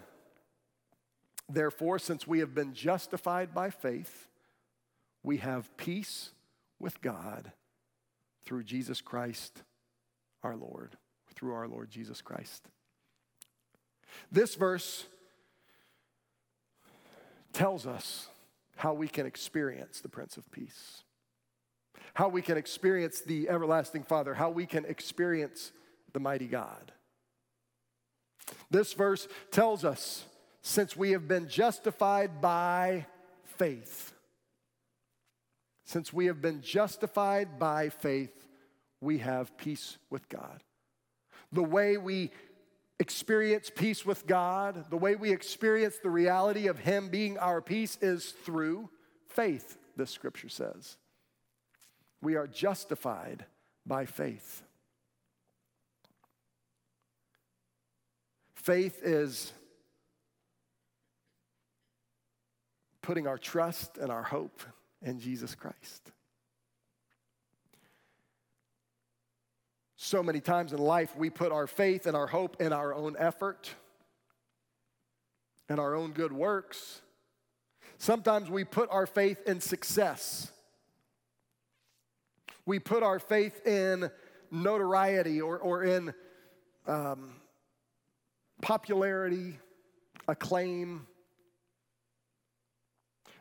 Therefore, 1.50 1.97
since 1.97 2.28
we 2.28 2.39
have 2.39 2.54
been 2.54 2.73
justified 2.73 3.54
by 3.54 3.69
faith, 3.69 4.28
we 5.23 5.38
have 5.38 5.76
peace 5.78 6.32
with 6.80 7.02
God 7.02 7.52
through 8.45 8.63
Jesus 8.63 9.02
Christ 9.02 9.63
our 10.43 10.56
Lord. 10.56 10.97
through 11.36 11.54
our 11.54 11.67
Lord 11.67 11.91
Jesus 11.91 12.19
Christ. 12.19 12.67
This 14.32 14.56
verse 14.56 15.06
tells 17.54 17.86
us 17.86 18.28
how 18.76 18.93
we 18.93 19.08
can 19.08 19.28
experience 19.28 20.02
the 20.02 20.10
Prince 20.10 20.38
of 20.38 20.50
Peace, 20.52 21.04
how 22.13 22.29
we 22.29 22.41
can 22.41 22.57
experience 22.57 23.21
the 23.21 23.49
everlasting 23.49 24.03
Father, 24.03 24.33
how 24.33 24.49
we 24.49 24.65
can 24.65 24.86
experience 24.86 25.71
the 26.13 26.19
mighty 26.19 26.47
God. 26.47 26.91
This 28.69 28.93
verse 28.93 29.27
tells 29.51 29.83
us 29.83 30.25
since 30.62 30.95
we 30.95 31.12
have 31.12 31.27
been 31.27 31.47
justified 31.47 32.41
by 32.41 33.05
faith, 33.43 34.13
since 35.86 36.12
we 36.12 36.25
have 36.25 36.41
been 36.41 36.62
justified 36.62 37.60
by 37.60 37.89
faith, 37.89 38.47
we 38.99 39.19
have 39.19 39.57
peace 39.57 39.97
with 40.10 40.27
God. 40.27 40.63
The 41.51 41.63
way 41.63 41.97
we 41.97 42.31
experience 42.99 43.71
peace 43.73 44.05
with 44.05 44.25
God, 44.27 44.86
the 44.89 44.97
way 44.97 45.15
we 45.15 45.31
experience 45.31 45.97
the 46.01 46.10
reality 46.10 46.67
of 46.67 46.79
Him 46.79 47.10
being 47.10 47.38
our 47.38 47.62
peace 47.62 47.97
is 48.01 48.33
through 48.43 48.89
faith, 49.27 49.77
this 49.95 50.12
scripture 50.12 50.49
says. 50.49 50.97
We 52.21 52.36
are 52.36 52.47
justified 52.47 53.45
by 53.86 54.06
faith. 54.06 54.63
Faith 58.56 59.01
is 59.03 59.53
putting 63.01 63.27
our 63.27 63.38
trust 63.38 63.97
and 63.97 64.12
our 64.12 64.23
hope 64.23 64.62
in 65.01 65.19
Jesus 65.19 65.56
Christ. 65.56 66.12
So 69.95 70.21
many 70.21 70.41
times 70.41 70.73
in 70.73 70.80
life, 70.80 71.15
we 71.15 71.30
put 71.30 71.51
our 71.51 71.67
faith 71.67 72.06
and 72.06 72.15
our 72.15 72.27
hope 72.27 72.62
in 72.62 72.73
our 72.73 72.93
own 72.93 73.15
effort 73.17 73.69
and 75.69 75.80
our 75.80 75.95
own 75.95 76.12
good 76.12 76.32
works. 76.32 77.01
Sometimes 77.97 78.49
we 78.49 78.63
put 78.63 78.89
our 78.91 79.06
faith 79.06 79.41
in 79.47 79.60
success. 79.60 80.51
We 82.67 82.80
put 82.80 83.01
our 83.01 83.17
faith 83.17 83.65
in 83.65 84.12
notoriety 84.51 85.39
or, 85.39 85.58
or 85.58 85.86
in 85.86 86.13
um, 86.86 87.32
popularity, 88.62 89.58
acclaim. 90.27 91.08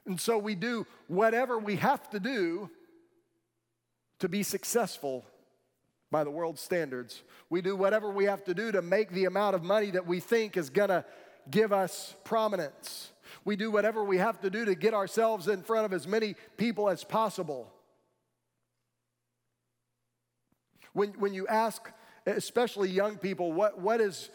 And 0.06 0.20
so 0.20 0.38
we 0.38 0.54
do 0.54 0.86
whatever 1.08 1.58
we 1.58 1.74
have 1.74 2.08
to 2.10 2.20
do 2.20 2.70
to 4.20 4.28
be 4.28 4.44
successful 4.44 5.24
by 6.12 6.22
the 6.22 6.30
world's 6.30 6.60
standards. 6.60 7.24
We 7.50 7.62
do 7.62 7.74
whatever 7.74 8.08
we 8.08 8.26
have 8.26 8.44
to 8.44 8.54
do 8.54 8.70
to 8.70 8.80
make 8.80 9.10
the 9.10 9.24
amount 9.24 9.56
of 9.56 9.64
money 9.64 9.90
that 9.90 10.06
we 10.06 10.20
think 10.20 10.56
is 10.56 10.70
going 10.70 10.90
to 10.90 11.04
give 11.50 11.72
us 11.72 12.14
prominence. 12.22 13.10
We 13.44 13.56
do 13.56 13.72
whatever 13.72 14.04
we 14.04 14.18
have 14.18 14.40
to 14.42 14.50
do 14.50 14.64
to 14.66 14.76
get 14.76 14.94
ourselves 14.94 15.48
in 15.48 15.62
front 15.62 15.84
of 15.84 15.92
as 15.92 16.06
many 16.06 16.36
people 16.56 16.88
as 16.88 17.02
possible. 17.02 17.72
When, 20.96 21.10
when 21.18 21.34
you 21.34 21.46
ask, 21.46 21.92
especially 22.24 22.88
young 22.88 23.18
people, 23.18 23.52
what, 23.52 23.78
what, 23.78 24.00
is, 24.00 24.30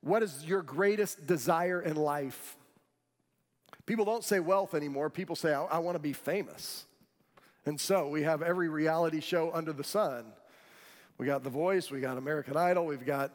what 0.00 0.22
is 0.22 0.44
your 0.44 0.62
greatest 0.62 1.26
desire 1.26 1.82
in 1.82 1.96
life? 1.96 2.56
People 3.84 4.04
don't 4.04 4.22
say 4.22 4.38
wealth 4.38 4.74
anymore. 4.74 5.10
People 5.10 5.34
say, 5.34 5.52
I, 5.52 5.64
I 5.64 5.78
want 5.78 5.96
to 5.96 6.00
be 6.00 6.12
famous. 6.12 6.84
And 7.66 7.80
so 7.80 8.06
we 8.06 8.22
have 8.22 8.42
every 8.42 8.68
reality 8.68 9.18
show 9.18 9.50
under 9.52 9.72
the 9.72 9.82
sun. 9.82 10.26
We 11.18 11.26
got 11.26 11.42
The 11.42 11.50
Voice, 11.50 11.90
we 11.90 11.98
got 11.98 12.16
American 12.16 12.56
Idol, 12.56 12.86
we've 12.86 13.04
got, 13.04 13.32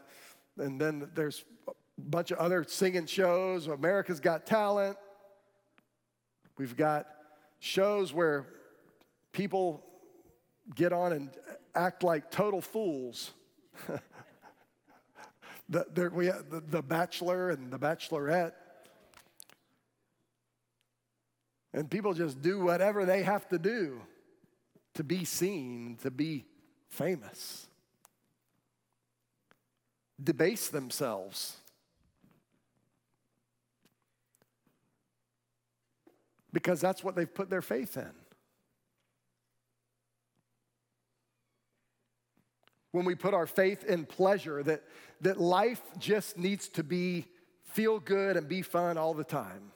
and 0.58 0.80
then 0.80 1.10
there's 1.16 1.44
a 1.68 1.74
bunch 1.98 2.32
of 2.32 2.38
other 2.38 2.64
singing 2.66 3.08
shows. 3.08 3.68
America's 3.68 4.22
Got 4.22 4.46
Talent. 4.46 4.96
We've 6.58 6.78
got 6.78 7.08
shows 7.60 8.14
where 8.14 8.48
people 9.34 9.84
get 10.76 10.94
on 10.94 11.12
and 11.12 11.30
act 11.76 12.04
like 12.04 12.32
total 12.32 12.62
fools. 12.62 13.32
the, 15.70 15.86
there, 15.94 16.10
we 16.10 16.28
the, 16.28 16.64
the 16.68 16.82
Bachelor 16.82 17.50
and 17.50 17.72
the 17.72 17.80
Bachelorette. 17.80 18.54
And 21.74 21.90
people 21.90 22.14
just 22.14 22.42
do 22.42 22.62
whatever 22.62 23.06
they 23.06 23.24
have 23.24 23.48
to 23.50 23.60
do 23.60 24.02
to 24.96 25.04
be 25.04 25.24
seen, 25.24 25.98
to 26.02 26.10
be 26.10 26.46
famous 26.90 27.70
debase 30.24 30.70
themselves. 30.70 31.58
Because 36.52 36.82
that's 36.82 37.04
what 37.04 37.16
they've 37.16 37.32
put 37.32 37.50
their 37.50 37.62
faith 37.62 37.96
in. 37.96 38.12
When 42.92 43.06
we 43.06 43.16
put 43.16 43.34
our 43.34 43.48
faith 43.48 43.84
in 43.84 44.06
pleasure, 44.06 44.64
that, 44.64 44.84
that 45.22 45.40
life 45.40 45.82
just 45.98 46.38
needs 46.38 46.68
to 46.70 46.84
be 46.84 47.26
feel 47.64 48.00
good 48.00 48.36
and 48.36 48.48
be 48.48 48.64
fun 48.64 48.98
all 48.98 49.14
the 49.14 49.24
time 49.24 49.72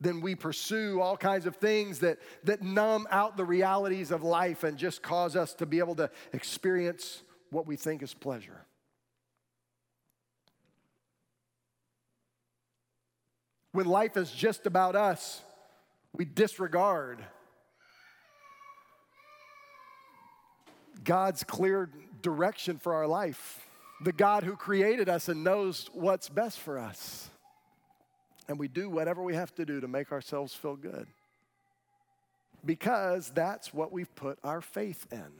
then 0.00 0.20
we 0.22 0.34
pursue 0.34 1.00
all 1.00 1.16
kinds 1.16 1.44
of 1.44 1.56
things 1.56 1.98
that, 1.98 2.18
that 2.44 2.62
numb 2.62 3.06
out 3.10 3.36
the 3.36 3.44
realities 3.44 4.10
of 4.10 4.22
life 4.22 4.64
and 4.64 4.78
just 4.78 5.02
cause 5.02 5.36
us 5.36 5.52
to 5.54 5.66
be 5.66 5.78
able 5.78 5.94
to 5.94 6.10
experience 6.32 7.22
what 7.50 7.66
we 7.66 7.76
think 7.76 8.02
is 8.02 8.14
pleasure. 8.14 8.64
When 13.72 13.86
life 13.86 14.16
is 14.16 14.32
just 14.32 14.66
about 14.66 14.96
us, 14.96 15.42
we 16.12 16.24
disregard 16.24 17.22
God's 21.04 21.44
clear 21.44 21.90
direction 22.22 22.78
for 22.78 22.94
our 22.94 23.06
life, 23.06 23.66
the 24.02 24.12
God 24.12 24.44
who 24.44 24.56
created 24.56 25.08
us 25.08 25.28
and 25.28 25.44
knows 25.44 25.88
what's 25.92 26.28
best 26.28 26.58
for 26.58 26.78
us. 26.78 27.30
And 28.48 28.58
we 28.58 28.68
do 28.68 28.90
whatever 28.90 29.22
we 29.22 29.34
have 29.34 29.54
to 29.56 29.64
do 29.64 29.80
to 29.80 29.88
make 29.88 30.12
ourselves 30.12 30.54
feel 30.54 30.76
good 30.76 31.06
because 32.64 33.30
that's 33.30 33.72
what 33.72 33.92
we've 33.92 34.14
put 34.14 34.38
our 34.42 34.60
faith 34.60 35.06
in. 35.12 35.30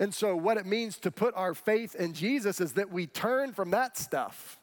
And 0.00 0.14
so, 0.14 0.36
what 0.36 0.58
it 0.58 0.66
means 0.66 0.98
to 0.98 1.10
put 1.10 1.34
our 1.34 1.54
faith 1.54 1.96
in 1.96 2.12
Jesus 2.12 2.60
is 2.60 2.74
that 2.74 2.92
we 2.92 3.06
turn 3.06 3.52
from 3.52 3.70
that 3.70 3.96
stuff 3.96 4.58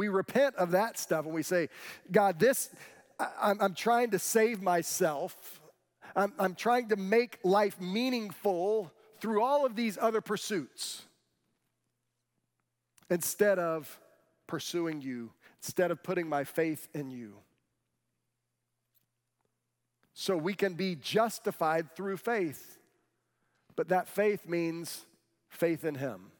we 0.00 0.08
repent 0.08 0.54
of 0.56 0.70
that 0.70 0.98
stuff 0.98 1.26
and 1.26 1.34
we 1.34 1.42
say, 1.42 1.68
God, 2.10 2.38
this, 2.38 2.70
I, 3.18 3.52
am 3.60 3.74
trying 3.74 4.12
to 4.12 4.18
save 4.18 4.62
myself. 4.62 5.59
I'm, 6.14 6.32
I'm 6.38 6.54
trying 6.54 6.88
to 6.88 6.96
make 6.96 7.38
life 7.44 7.80
meaningful 7.80 8.92
through 9.20 9.42
all 9.42 9.66
of 9.66 9.76
these 9.76 9.98
other 10.00 10.20
pursuits 10.20 11.02
instead 13.10 13.58
of 13.58 13.98
pursuing 14.46 15.00
you, 15.00 15.32
instead 15.62 15.90
of 15.90 16.02
putting 16.02 16.28
my 16.28 16.44
faith 16.44 16.88
in 16.94 17.10
you. 17.10 17.34
So 20.14 20.36
we 20.36 20.54
can 20.54 20.74
be 20.74 20.96
justified 20.96 21.94
through 21.94 22.18
faith, 22.18 22.78
but 23.76 23.88
that 23.88 24.08
faith 24.08 24.46
means 24.46 25.06
faith 25.48 25.84
in 25.84 25.94
Him, 25.94 26.32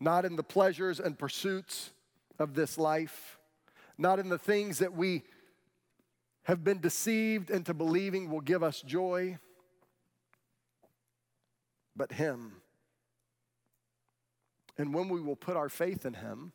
not 0.00 0.24
in 0.24 0.36
the 0.36 0.42
pleasures 0.42 1.00
and 1.00 1.18
pursuits 1.18 1.90
of 2.38 2.54
this 2.54 2.76
life, 2.76 3.38
not 3.96 4.18
in 4.18 4.28
the 4.28 4.38
things 4.38 4.78
that 4.80 4.94
we 4.94 5.22
have 6.44 6.64
been 6.64 6.80
deceived 6.80 7.50
into 7.50 7.74
believing 7.74 8.30
will 8.30 8.40
give 8.40 8.62
us 8.62 8.80
joy, 8.82 9.38
but 11.96 12.12
Him. 12.12 12.52
And 14.76 14.92
when 14.94 15.08
we 15.08 15.20
will 15.20 15.36
put 15.36 15.56
our 15.56 15.68
faith 15.68 16.04
in 16.04 16.14
Him, 16.14 16.52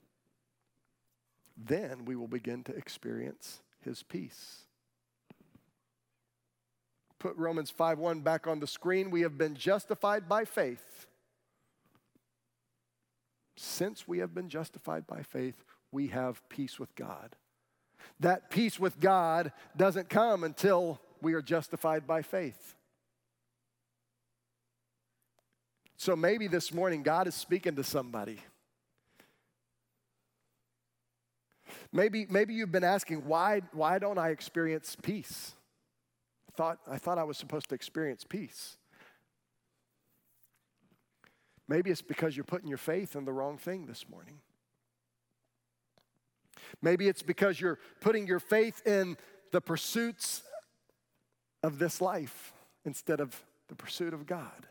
then 1.58 2.06
we 2.06 2.16
will 2.16 2.28
begin 2.28 2.64
to 2.66 2.76
experience 2.76 3.62
His 3.82 4.04
peace. 4.04 4.64
Put 7.18 7.36
Romans 7.36 7.72
5:1 7.72 8.24
back 8.24 8.48
on 8.48 8.60
the 8.60 8.68
screen. 8.68 9.12
We 9.12 9.22
have 9.22 9.38
been 9.38 9.56
justified 9.56 10.30
by 10.30 10.46
faith 10.46 11.08
since 13.60 14.08
we 14.08 14.20
have 14.20 14.34
been 14.34 14.48
justified 14.48 15.06
by 15.06 15.22
faith, 15.22 15.66
we 15.92 16.08
have 16.08 16.48
peace 16.48 16.80
with 16.80 16.96
God. 16.96 17.36
That 18.20 18.50
peace 18.50 18.80
with 18.80 19.00
God 19.00 19.52
doesn't 19.78 20.10
come 20.10 20.44
until 20.44 21.00
we 21.22 21.34
are 21.34 21.42
justified 21.42 22.06
by 22.06 22.22
faith. 22.22 22.76
So 25.98 26.16
maybe 26.16 26.48
this 26.48 26.74
morning 26.74 27.04
God 27.04 27.28
is 27.28 27.36
speaking 27.36 27.76
to 27.76 27.84
somebody. 27.84 28.40
Maybe, 31.92 32.26
maybe 32.30 32.54
you've 32.54 32.72
been 32.72 32.84
asking, 32.84 33.26
why, 33.26 33.62
why 33.74 34.00
don't 34.00 34.18
I 34.18 34.30
experience 34.30 34.96
peace? 35.02 35.54
I 36.48 36.52
thought, 36.56 36.80
I 36.90 36.98
thought 36.98 37.18
I 37.18 37.24
was 37.24 37.38
supposed 37.38 37.70
to 37.70 37.76
experience 37.76 38.24
peace. 38.24 38.78
Maybe 41.68 41.92
it's 41.92 42.02
because 42.02 42.36
you're 42.36 42.44
putting 42.44 42.68
your 42.68 42.78
faith 42.78 43.16
in 43.16 43.26
the 43.26 43.34
wrong 43.34 43.58
thing 43.58 43.86
this 43.86 44.08
morning. 44.10 44.40
Maybe 46.82 47.08
it's 47.08 47.22
because 47.22 47.60
you're 47.60 47.80
putting 48.02 48.28
your 48.28 48.40
faith 48.40 48.86
in 48.86 49.18
the 49.52 49.62
pursuits 49.62 50.44
of 51.64 51.80
this 51.80 52.02
life 52.02 52.54
instead 52.86 53.20
of 53.20 53.44
the 53.68 53.76
pursuit 53.76 54.14
of 54.14 54.26
God. 54.26 54.68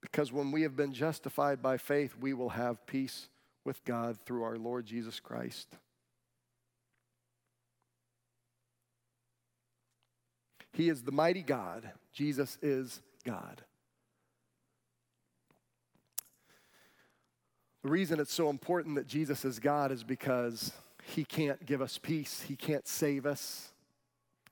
Because 0.00 0.32
when 0.32 0.52
we 0.52 0.62
have 0.62 0.76
been 0.76 0.92
justified 0.92 1.62
by 1.62 1.76
faith, 1.76 2.14
we 2.20 2.32
will 2.32 2.50
have 2.50 2.86
peace 2.86 3.28
with 3.64 3.84
God 3.84 4.16
through 4.24 4.44
our 4.44 4.56
Lord 4.56 4.86
Jesus 4.86 5.20
Christ. 5.20 5.68
He 10.72 10.88
is 10.88 11.02
the 11.02 11.12
mighty 11.12 11.42
God. 11.42 11.90
Jesus 12.12 12.56
is 12.62 13.02
God. 13.24 13.62
The 17.82 17.90
reason 17.90 18.18
it's 18.18 18.34
so 18.34 18.50
important 18.50 18.96
that 18.96 19.06
Jesus 19.06 19.44
is 19.44 19.58
God 19.58 19.92
is 19.92 20.02
because 20.02 20.72
he 21.04 21.24
can't 21.24 21.64
give 21.64 21.80
us 21.80 21.98
peace, 21.98 22.42
he 22.42 22.56
can't 22.56 22.86
save 22.86 23.24
us, 23.24 23.70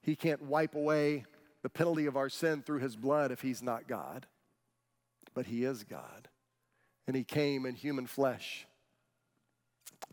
he 0.01 0.15
can't 0.15 0.43
wipe 0.43 0.75
away 0.75 1.25
the 1.63 1.69
penalty 1.69 2.07
of 2.07 2.17
our 2.17 2.29
sin 2.29 2.63
through 2.63 2.79
his 2.79 2.95
blood 2.95 3.33
if 3.33 3.41
he's 3.41 3.63
not 3.63 3.89
God. 3.89 4.27
But 5.35 5.47
he 5.47 5.65
is 5.65 5.83
God. 5.83 6.29
And 7.07 7.17
he 7.17 7.25
came 7.25 7.67
in 7.67 7.75
human 7.75 8.07
flesh 8.07 8.67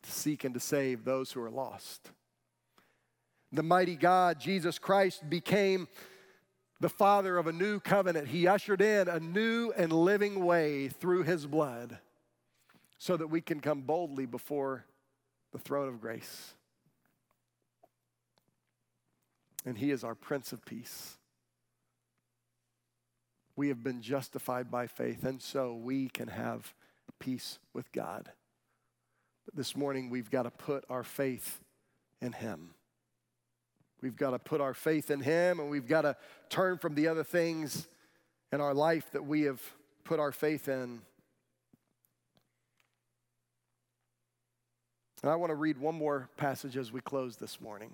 to 0.01 0.11
seek 0.11 0.43
and 0.43 0.53
to 0.55 0.59
save 0.59 1.05
those 1.05 1.31
who 1.31 1.41
are 1.41 1.51
lost. 1.51 2.09
The 3.51 3.63
mighty 3.63 3.95
God, 3.95 4.39
Jesus 4.39 4.79
Christ, 4.79 5.29
became 5.29 5.87
the 6.79 6.89
father 6.89 7.37
of 7.37 7.45
a 7.45 7.53
new 7.53 7.79
covenant. 7.79 8.27
He 8.27 8.47
ushered 8.47 8.81
in 8.81 9.07
a 9.07 9.19
new 9.19 9.71
and 9.77 9.93
living 9.93 10.43
way 10.43 10.89
through 10.89 11.23
his 11.23 11.45
blood 11.45 11.99
so 13.03 13.17
that 13.17 13.27
we 13.27 13.41
can 13.41 13.59
come 13.59 13.81
boldly 13.81 14.25
before 14.25 14.85
the 15.51 15.59
throne 15.59 15.89
of 15.89 15.99
grace. 15.99 16.53
And 19.65 19.77
he 19.77 19.91
is 19.91 20.05
our 20.05 20.15
Prince 20.15 20.53
of 20.53 20.63
Peace. 20.63 21.17
We 23.57 23.67
have 23.67 23.83
been 23.83 24.01
justified 24.01 24.71
by 24.71 24.87
faith, 24.87 25.25
and 25.25 25.41
so 25.41 25.75
we 25.75 26.07
can 26.07 26.29
have 26.29 26.73
peace 27.19 27.59
with 27.73 27.91
God. 27.91 28.31
But 29.43 29.55
this 29.57 29.75
morning, 29.75 30.09
we've 30.09 30.31
got 30.31 30.43
to 30.43 30.51
put 30.51 30.85
our 30.89 31.03
faith 31.03 31.59
in 32.21 32.31
Him. 32.31 32.69
We've 34.01 34.15
got 34.15 34.31
to 34.31 34.39
put 34.39 34.61
our 34.61 34.73
faith 34.73 35.11
in 35.11 35.19
Him, 35.19 35.59
and 35.59 35.69
we've 35.69 35.89
got 35.89 36.03
to 36.03 36.15
turn 36.47 36.77
from 36.77 36.95
the 36.95 37.09
other 37.09 37.25
things 37.25 37.85
in 38.53 38.61
our 38.61 38.73
life 38.73 39.11
that 39.11 39.25
we 39.25 39.41
have 39.41 39.61
put 40.05 40.21
our 40.21 40.31
faith 40.31 40.69
in. 40.69 41.01
And 45.23 45.31
I 45.31 45.35
want 45.37 45.51
to 45.51 45.55
read 45.55 45.77
one 45.77 45.95
more 45.95 46.29
passage 46.35 46.75
as 46.75 46.91
we 46.91 46.99
close 46.99 47.37
this 47.37 47.61
morning. 47.61 47.91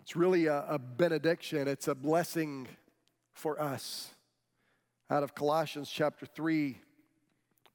It's 0.00 0.14
really 0.14 0.46
a, 0.46 0.64
a 0.68 0.78
benediction, 0.78 1.66
it's 1.66 1.88
a 1.88 1.94
blessing 1.94 2.68
for 3.34 3.60
us. 3.60 4.14
Out 5.10 5.24
of 5.24 5.34
Colossians 5.34 5.90
chapter 5.90 6.24
3, 6.24 6.78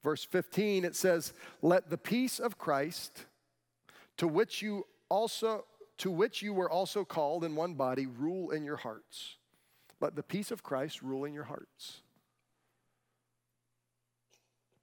verse 0.01 0.23
15, 0.23 0.85
it 0.85 0.95
says, 0.95 1.33
Let 1.61 1.89
the 1.89 1.97
peace 1.97 2.39
of 2.39 2.57
Christ, 2.57 3.25
to 4.17 4.27
which 4.27 4.61
you 4.61 4.87
also 5.09 5.65
to 5.97 6.11
which 6.11 6.41
you 6.41 6.53
were 6.53 6.69
also 6.69 7.05
called 7.05 7.45
in 7.45 7.55
one 7.55 7.73
body, 7.73 8.05
rule 8.05 8.51
in 8.51 8.65
your 8.65 8.75
hearts. 8.75 9.37
Let 10.01 10.15
the 10.15 10.23
peace 10.23 10.51
of 10.51 10.61
Christ 10.61 11.01
rule 11.01 11.23
in 11.23 11.33
your 11.33 11.45
hearts. 11.45 12.01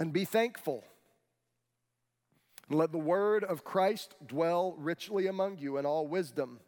And 0.00 0.10
be 0.10 0.24
thankful. 0.24 0.84
Let 2.68 2.92
the 2.92 2.98
word 2.98 3.44
of 3.44 3.64
Christ 3.64 4.14
dwell 4.26 4.74
richly 4.78 5.26
among 5.26 5.58
you 5.58 5.78
in 5.78 5.86
all 5.86 6.06
wisdom, 6.06 6.60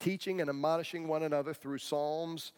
teaching 0.00 0.40
and 0.40 0.50
admonishing 0.50 1.08
one 1.08 1.22
another 1.22 1.54
through 1.54 1.78
psalms 1.78 2.52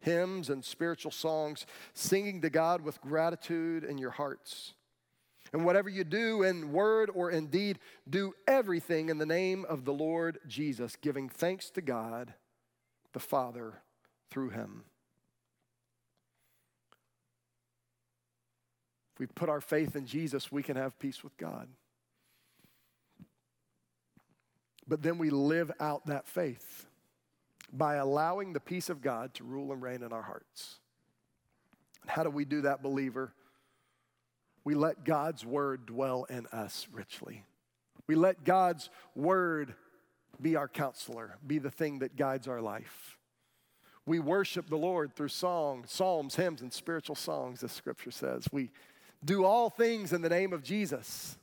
hymns 0.00 0.50
and 0.50 0.64
spiritual 0.64 1.10
songs, 1.10 1.66
singing 1.94 2.40
to 2.42 2.50
God 2.50 2.82
with 2.82 3.00
gratitude 3.00 3.84
in 3.84 3.98
your 3.98 4.10
hearts. 4.10 4.74
And 5.52 5.64
whatever 5.64 5.88
you 5.88 6.04
do 6.04 6.42
in 6.42 6.72
word 6.72 7.10
or 7.14 7.30
in 7.30 7.46
deed, 7.46 7.78
do 8.08 8.34
everything 8.46 9.08
in 9.08 9.18
the 9.18 9.26
name 9.26 9.64
of 9.68 9.84
the 9.84 9.92
Lord 9.92 10.38
Jesus, 10.46 10.96
giving 10.96 11.28
thanks 11.28 11.70
to 11.70 11.80
God 11.80 12.34
the 13.12 13.20
Father 13.20 13.74
through 14.30 14.50
him. 14.50 14.84
If 19.16 19.20
we 19.20 19.26
put 19.28 19.48
our 19.48 19.62
faith 19.62 19.96
in 19.96 20.04
Jesus, 20.04 20.52
we 20.52 20.62
can 20.62 20.76
have 20.76 20.98
peace 20.98 21.24
with 21.24 21.34
God. 21.38 21.68
But 24.86 25.02
then 25.02 25.16
we 25.16 25.30
live 25.30 25.72
out 25.80 26.04
that 26.06 26.28
faith 26.28 26.84
by 27.72 27.94
allowing 27.94 28.52
the 28.52 28.60
peace 28.60 28.90
of 28.90 29.00
God 29.00 29.32
to 29.34 29.44
rule 29.44 29.72
and 29.72 29.80
reign 29.80 30.02
in 30.02 30.12
our 30.12 30.20
hearts. 30.20 30.80
How 32.06 32.24
do 32.24 32.30
we 32.30 32.44
do 32.44 32.60
that, 32.60 32.82
believer? 32.82 33.32
We 34.64 34.74
let 34.74 35.02
God's 35.02 35.46
word 35.46 35.86
dwell 35.86 36.24
in 36.28 36.46
us 36.48 36.86
richly. 36.92 37.42
We 38.06 38.16
let 38.16 38.44
God's 38.44 38.90
word 39.14 39.72
be 40.42 40.56
our 40.56 40.68
counselor, 40.68 41.38
be 41.46 41.58
the 41.58 41.70
thing 41.70 42.00
that 42.00 42.16
guides 42.16 42.48
our 42.48 42.60
life. 42.60 43.16
We 44.04 44.18
worship 44.18 44.68
the 44.68 44.76
Lord 44.76 45.16
through 45.16 45.28
song, 45.28 45.84
psalms, 45.86 46.36
hymns, 46.36 46.60
and 46.60 46.70
spiritual 46.70 47.16
songs, 47.16 47.64
as 47.64 47.72
scripture 47.72 48.10
says. 48.10 48.44
We 48.52 48.70
do 49.26 49.44
all 49.44 49.68
things 49.68 50.12
in 50.12 50.22
the 50.22 50.28
name 50.28 50.52
of 50.52 50.62
Jesus. 50.62 51.36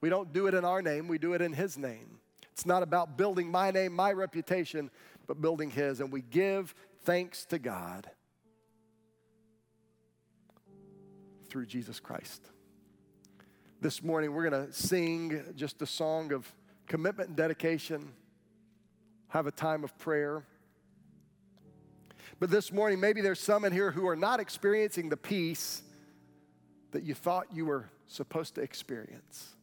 We 0.00 0.10
don't 0.10 0.32
do 0.32 0.46
it 0.46 0.54
in 0.54 0.64
our 0.64 0.82
name, 0.82 1.08
we 1.08 1.18
do 1.18 1.32
it 1.32 1.40
in 1.40 1.52
His 1.52 1.78
name. 1.78 2.18
It's 2.52 2.66
not 2.66 2.82
about 2.82 3.16
building 3.16 3.50
my 3.50 3.70
name, 3.70 3.94
my 3.94 4.12
reputation, 4.12 4.90
but 5.26 5.40
building 5.40 5.70
His. 5.70 6.00
And 6.00 6.12
we 6.12 6.22
give 6.22 6.74
thanks 7.04 7.44
to 7.46 7.58
God 7.58 8.10
through 11.48 11.66
Jesus 11.66 12.00
Christ. 12.00 12.42
This 13.80 14.02
morning, 14.02 14.32
we're 14.32 14.48
going 14.48 14.66
to 14.66 14.72
sing 14.72 15.42
just 15.54 15.80
a 15.82 15.86
song 15.86 16.32
of 16.32 16.52
commitment 16.86 17.28
and 17.28 17.36
dedication, 17.36 18.12
have 19.28 19.46
a 19.46 19.52
time 19.52 19.84
of 19.84 19.96
prayer. 19.98 20.44
But 22.40 22.50
this 22.50 22.72
morning, 22.72 23.00
maybe 23.00 23.20
there's 23.20 23.40
some 23.40 23.64
in 23.64 23.72
here 23.72 23.90
who 23.90 24.08
are 24.08 24.16
not 24.16 24.40
experiencing 24.40 25.08
the 25.08 25.16
peace 25.16 25.82
that 26.92 27.02
you 27.02 27.14
thought 27.14 27.46
you 27.52 27.66
were 27.66 27.90
supposed 28.06 28.54
to 28.56 28.60
experience. 28.60 29.56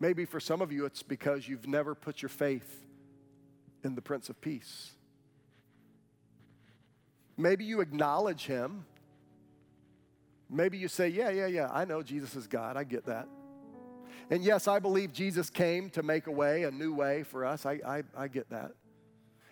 Maybe 0.00 0.24
for 0.24 0.40
some 0.40 0.62
of 0.62 0.72
you, 0.72 0.84
it's 0.84 1.02
because 1.02 1.48
you've 1.48 1.66
never 1.66 1.94
put 1.94 2.22
your 2.22 2.28
faith 2.28 2.80
in 3.82 3.94
the 3.94 4.02
Prince 4.02 4.28
of 4.28 4.40
Peace. 4.40 4.92
Maybe 7.36 7.64
you 7.64 7.80
acknowledge 7.80 8.46
him. 8.46 8.84
Maybe 10.50 10.78
you 10.78 10.88
say, 10.88 11.08
Yeah, 11.08 11.30
yeah, 11.30 11.46
yeah, 11.46 11.68
I 11.72 11.84
know 11.84 12.02
Jesus 12.02 12.34
is 12.34 12.46
God. 12.46 12.76
I 12.76 12.84
get 12.84 13.06
that. 13.06 13.28
And 14.30 14.44
yes, 14.44 14.68
I 14.68 14.78
believe 14.78 15.12
Jesus 15.12 15.48
came 15.48 15.90
to 15.90 16.02
make 16.02 16.26
a 16.26 16.32
way, 16.32 16.64
a 16.64 16.70
new 16.70 16.92
way 16.92 17.22
for 17.22 17.44
us. 17.44 17.64
I, 17.64 17.80
I, 17.86 18.02
I 18.16 18.28
get 18.28 18.50
that. 18.50 18.72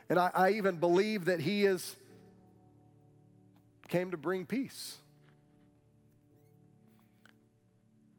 And 0.08 0.18
I, 0.18 0.30
I 0.34 0.50
even 0.52 0.76
believe 0.76 1.26
that 1.26 1.40
he 1.40 1.64
is 1.64 1.96
came 3.88 4.10
to 4.10 4.16
bring 4.16 4.44
peace. 4.46 4.98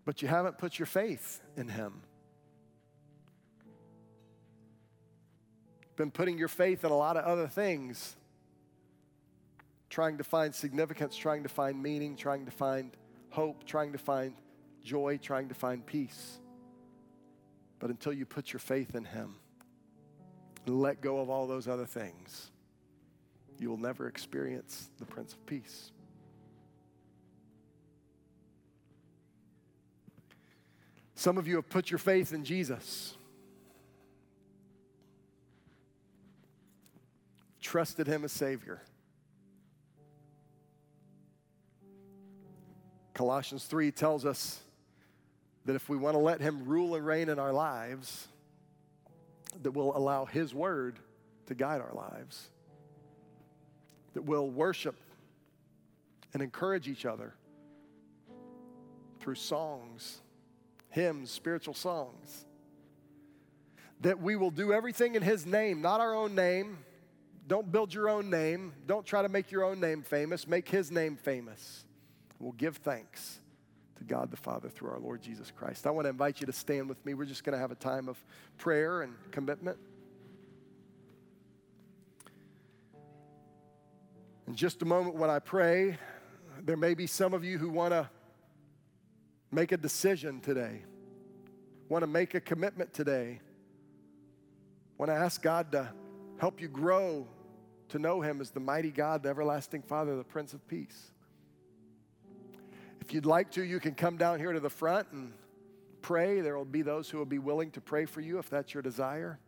But 0.07 0.21
you 0.21 0.29
haven't 0.29 0.57
put 0.57 0.79
your 0.79 0.85
faith 0.85 1.41
in 1.57 1.67
him. 1.67 2.01
been 5.97 6.11
putting 6.11 6.37
your 6.37 6.47
faith 6.47 6.85
in 6.85 6.91
a 6.91 6.95
lot 6.95 7.17
of 7.17 7.25
other 7.25 7.47
things, 7.47 8.15
trying 9.89 10.17
to 10.19 10.23
find 10.23 10.55
significance, 10.55 11.17
trying 11.17 11.43
to 11.43 11.49
find 11.49 11.83
meaning, 11.83 12.15
trying 12.15 12.45
to 12.45 12.51
find 12.51 12.95
hope, 13.31 13.65
trying 13.65 13.91
to 13.91 13.97
find 13.97 14.35
joy, 14.81 15.19
trying 15.21 15.49
to 15.49 15.55
find 15.55 15.85
peace. 15.85 16.39
But 17.79 17.89
until 17.89 18.13
you 18.13 18.25
put 18.25 18.53
your 18.53 18.59
faith 18.59 18.95
in 18.95 19.03
Him 19.03 19.35
and 20.65 20.79
let 20.81 21.01
go 21.01 21.19
of 21.19 21.29
all 21.29 21.47
those 21.47 21.67
other 21.67 21.85
things, 21.85 22.51
you 23.59 23.69
will 23.69 23.77
never 23.77 24.07
experience 24.07 24.89
the 24.99 25.05
Prince 25.05 25.33
of 25.33 25.45
Peace. 25.45 25.91
Some 31.17 31.37
of 31.37 31.47
you 31.47 31.55
have 31.55 31.67
put 31.67 31.91
your 31.91 31.97
faith 31.97 32.31
in 32.31 32.45
Jesus. 32.45 33.17
trusted 37.59 38.07
him 38.07 38.23
as 38.23 38.31
Savior. 38.31 38.81
Colossians 43.13 43.65
3 43.65 43.91
tells 43.91 44.25
us 44.25 44.61
that 45.65 45.75
if 45.75 45.89
we 45.89 45.97
want 45.97 46.13
to 46.13 46.19
let 46.19 46.39
him 46.39 46.63
rule 46.63 46.95
and 46.95 47.05
reign 47.05 47.27
in 47.27 47.39
our 47.39 47.51
lives, 47.51 48.29
that 49.63 49.71
we'll 49.71 49.95
allow 49.97 50.23
his 50.23 50.53
word 50.53 50.97
to 51.47 51.55
guide 51.55 51.81
our 51.81 51.93
lives. 51.93 52.49
that 54.13 54.21
we'll 54.23 54.49
worship 54.49 54.95
and 56.33 56.41
encourage 56.41 56.87
each 56.87 57.05
other 57.05 57.33
through 59.19 59.35
songs, 59.35 60.21
hymns, 60.97 61.29
spiritual 61.29 61.75
songs. 61.75 62.45
That 64.01 64.19
we 64.19 64.35
will 64.35 64.51
do 64.51 64.73
everything 64.73 65.15
in 65.15 65.21
His 65.21 65.45
name, 65.45 65.81
not 65.81 66.01
our 66.01 66.15
own 66.15 66.33
name. 66.35 66.79
Don't 67.47 67.71
build 67.71 67.93
your 67.93 68.09
own 68.09 68.29
name. 68.29 68.73
Don't 68.87 69.05
try 69.05 69.21
to 69.21 69.29
make 69.29 69.51
your 69.51 69.63
own 69.63 69.79
name 69.79 70.01
famous. 70.01 70.47
Make 70.47 70.67
His 70.67 70.91
name 70.91 71.15
famous. 71.15 71.85
We'll 72.39 72.51
give 72.53 72.77
thanks 72.77 73.39
to 73.97 74.03
God 74.03 74.31
the 74.31 74.37
Father 74.37 74.69
through 74.69 74.89
our 74.89 74.99
Lord 74.99 75.21
Jesus 75.21 75.51
Christ. 75.55 75.87
I 75.87 75.91
want 75.91 76.05
to 76.05 76.09
invite 76.09 76.41
you 76.41 76.47
to 76.47 76.53
stand 76.53 76.89
with 76.89 77.03
me. 77.05 77.13
We're 77.13 77.25
just 77.25 77.43
going 77.43 77.53
to 77.53 77.59
have 77.59 77.71
a 77.71 77.75
time 77.75 78.09
of 78.09 78.23
prayer 78.57 79.01
and 79.01 79.13
commitment. 79.31 79.77
In 84.47 84.55
just 84.55 84.81
a 84.81 84.85
moment, 84.85 85.15
when 85.15 85.29
I 85.29 85.39
pray, 85.39 85.97
there 86.63 86.77
may 86.77 86.93
be 86.93 87.05
some 87.05 87.33
of 87.33 87.43
you 87.43 87.57
who 87.57 87.69
want 87.69 87.93
to 87.93 88.09
make 89.51 89.71
a 89.71 89.77
decision 89.77 90.39
today, 90.39 90.81
want 91.89 92.03
to 92.03 92.07
make 92.07 92.33
a 92.33 92.41
commitment 92.41 92.93
today, 92.93 93.39
want 94.97 95.09
to 95.09 95.15
ask 95.15 95.41
God 95.41 95.71
to 95.71 95.89
help 96.37 96.61
you 96.61 96.67
grow 96.67 97.27
to 97.89 97.99
know 97.99 98.21
Him 98.21 98.41
as 98.41 98.51
the 98.51 98.59
mighty 98.59 98.91
God, 98.91 99.23
the 99.23 99.29
everlasting 99.29 99.81
Father, 99.81 100.15
the 100.15 100.23
Prince 100.23 100.53
of 100.53 100.67
Peace. 100.67 101.11
If 103.01 103.13
you'd 103.13 103.25
like 103.25 103.51
to, 103.51 103.63
you 103.63 103.79
can 103.79 103.95
come 103.95 104.17
down 104.17 104.39
here 104.39 104.51
to 104.51 104.59
the 104.59 104.69
front 104.69 105.07
and 105.13 105.31
pray. 106.01 106.41
There 106.41 106.57
will 106.57 106.65
be 106.65 106.81
those 106.81 107.09
who 107.09 107.17
will 107.17 107.25
be 107.25 107.39
willing 107.39 107.71
to 107.71 107.81
pray 107.81 108.05
for 108.05 108.19
you 108.19 108.37
if 108.37 108.49
that's 108.49 108.73
your 108.73 108.83
desire. 108.83 109.39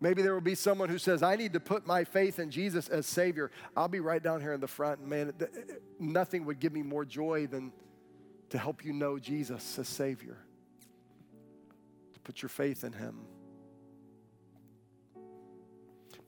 Maybe 0.00 0.22
there 0.22 0.32
will 0.32 0.40
be 0.40 0.54
someone 0.54 0.88
who 0.88 0.96
says, 0.96 1.22
I 1.22 1.36
need 1.36 1.52
to 1.52 1.60
put 1.60 1.86
my 1.86 2.04
faith 2.04 2.38
in 2.38 2.50
Jesus 2.50 2.88
as 2.88 3.04
Savior. 3.04 3.50
I'll 3.76 3.88
be 3.88 4.00
right 4.00 4.22
down 4.22 4.40
here 4.40 4.54
in 4.54 4.60
the 4.60 4.66
front. 4.66 5.06
Man, 5.06 5.34
nothing 5.98 6.46
would 6.46 6.58
give 6.58 6.72
me 6.72 6.82
more 6.82 7.04
joy 7.04 7.46
than 7.46 7.70
to 8.50 8.58
help 8.58 8.84
you 8.84 8.92
know 8.92 9.18
Jesus 9.18 9.78
as 9.78 9.88
Savior, 9.88 10.36
to 12.12 12.20
put 12.20 12.42
your 12.42 12.48
faith 12.48 12.84
in 12.84 12.92
Him. 12.92 13.20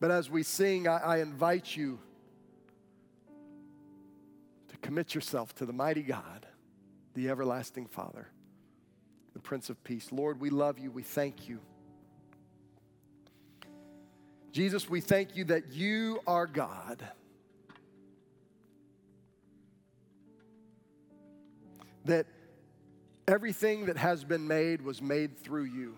But 0.00 0.10
as 0.10 0.30
we 0.30 0.42
sing, 0.42 0.88
I, 0.88 0.98
I 0.98 1.18
invite 1.18 1.76
you 1.76 1.98
to 4.68 4.76
commit 4.78 5.14
yourself 5.14 5.54
to 5.56 5.66
the 5.66 5.72
mighty 5.72 6.02
God, 6.02 6.46
the 7.14 7.28
everlasting 7.28 7.86
Father, 7.86 8.28
the 9.32 9.40
Prince 9.40 9.70
of 9.70 9.82
Peace. 9.84 10.10
Lord, 10.10 10.40
we 10.40 10.50
love 10.50 10.78
you. 10.78 10.90
We 10.90 11.02
thank 11.02 11.48
you. 11.48 11.60
Jesus, 14.52 14.88
we 14.88 15.00
thank 15.00 15.34
you 15.34 15.44
that 15.44 15.72
you 15.72 16.20
are 16.26 16.46
God. 16.46 17.02
That 22.04 22.26
everything 23.28 23.86
that 23.86 23.96
has 23.96 24.24
been 24.24 24.46
made 24.46 24.82
was 24.82 25.00
made 25.00 25.38
through 25.38 25.64
you. 25.64 25.96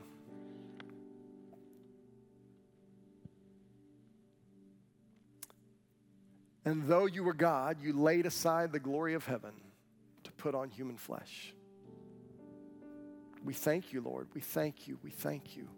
And 6.64 6.86
though 6.86 7.06
you 7.06 7.24
were 7.24 7.34
God, 7.34 7.78
you 7.82 7.92
laid 7.92 8.24
aside 8.24 8.72
the 8.72 8.80
glory 8.80 9.14
of 9.14 9.26
heaven 9.26 9.52
to 10.24 10.32
put 10.32 10.54
on 10.54 10.70
human 10.70 10.96
flesh. 10.96 11.54
We 13.44 13.52
thank 13.52 13.92
you, 13.92 14.00
Lord. 14.00 14.28
We 14.32 14.40
thank 14.40 14.88
you. 14.88 14.98
We 15.02 15.10
thank 15.10 15.56
you. 15.56 15.68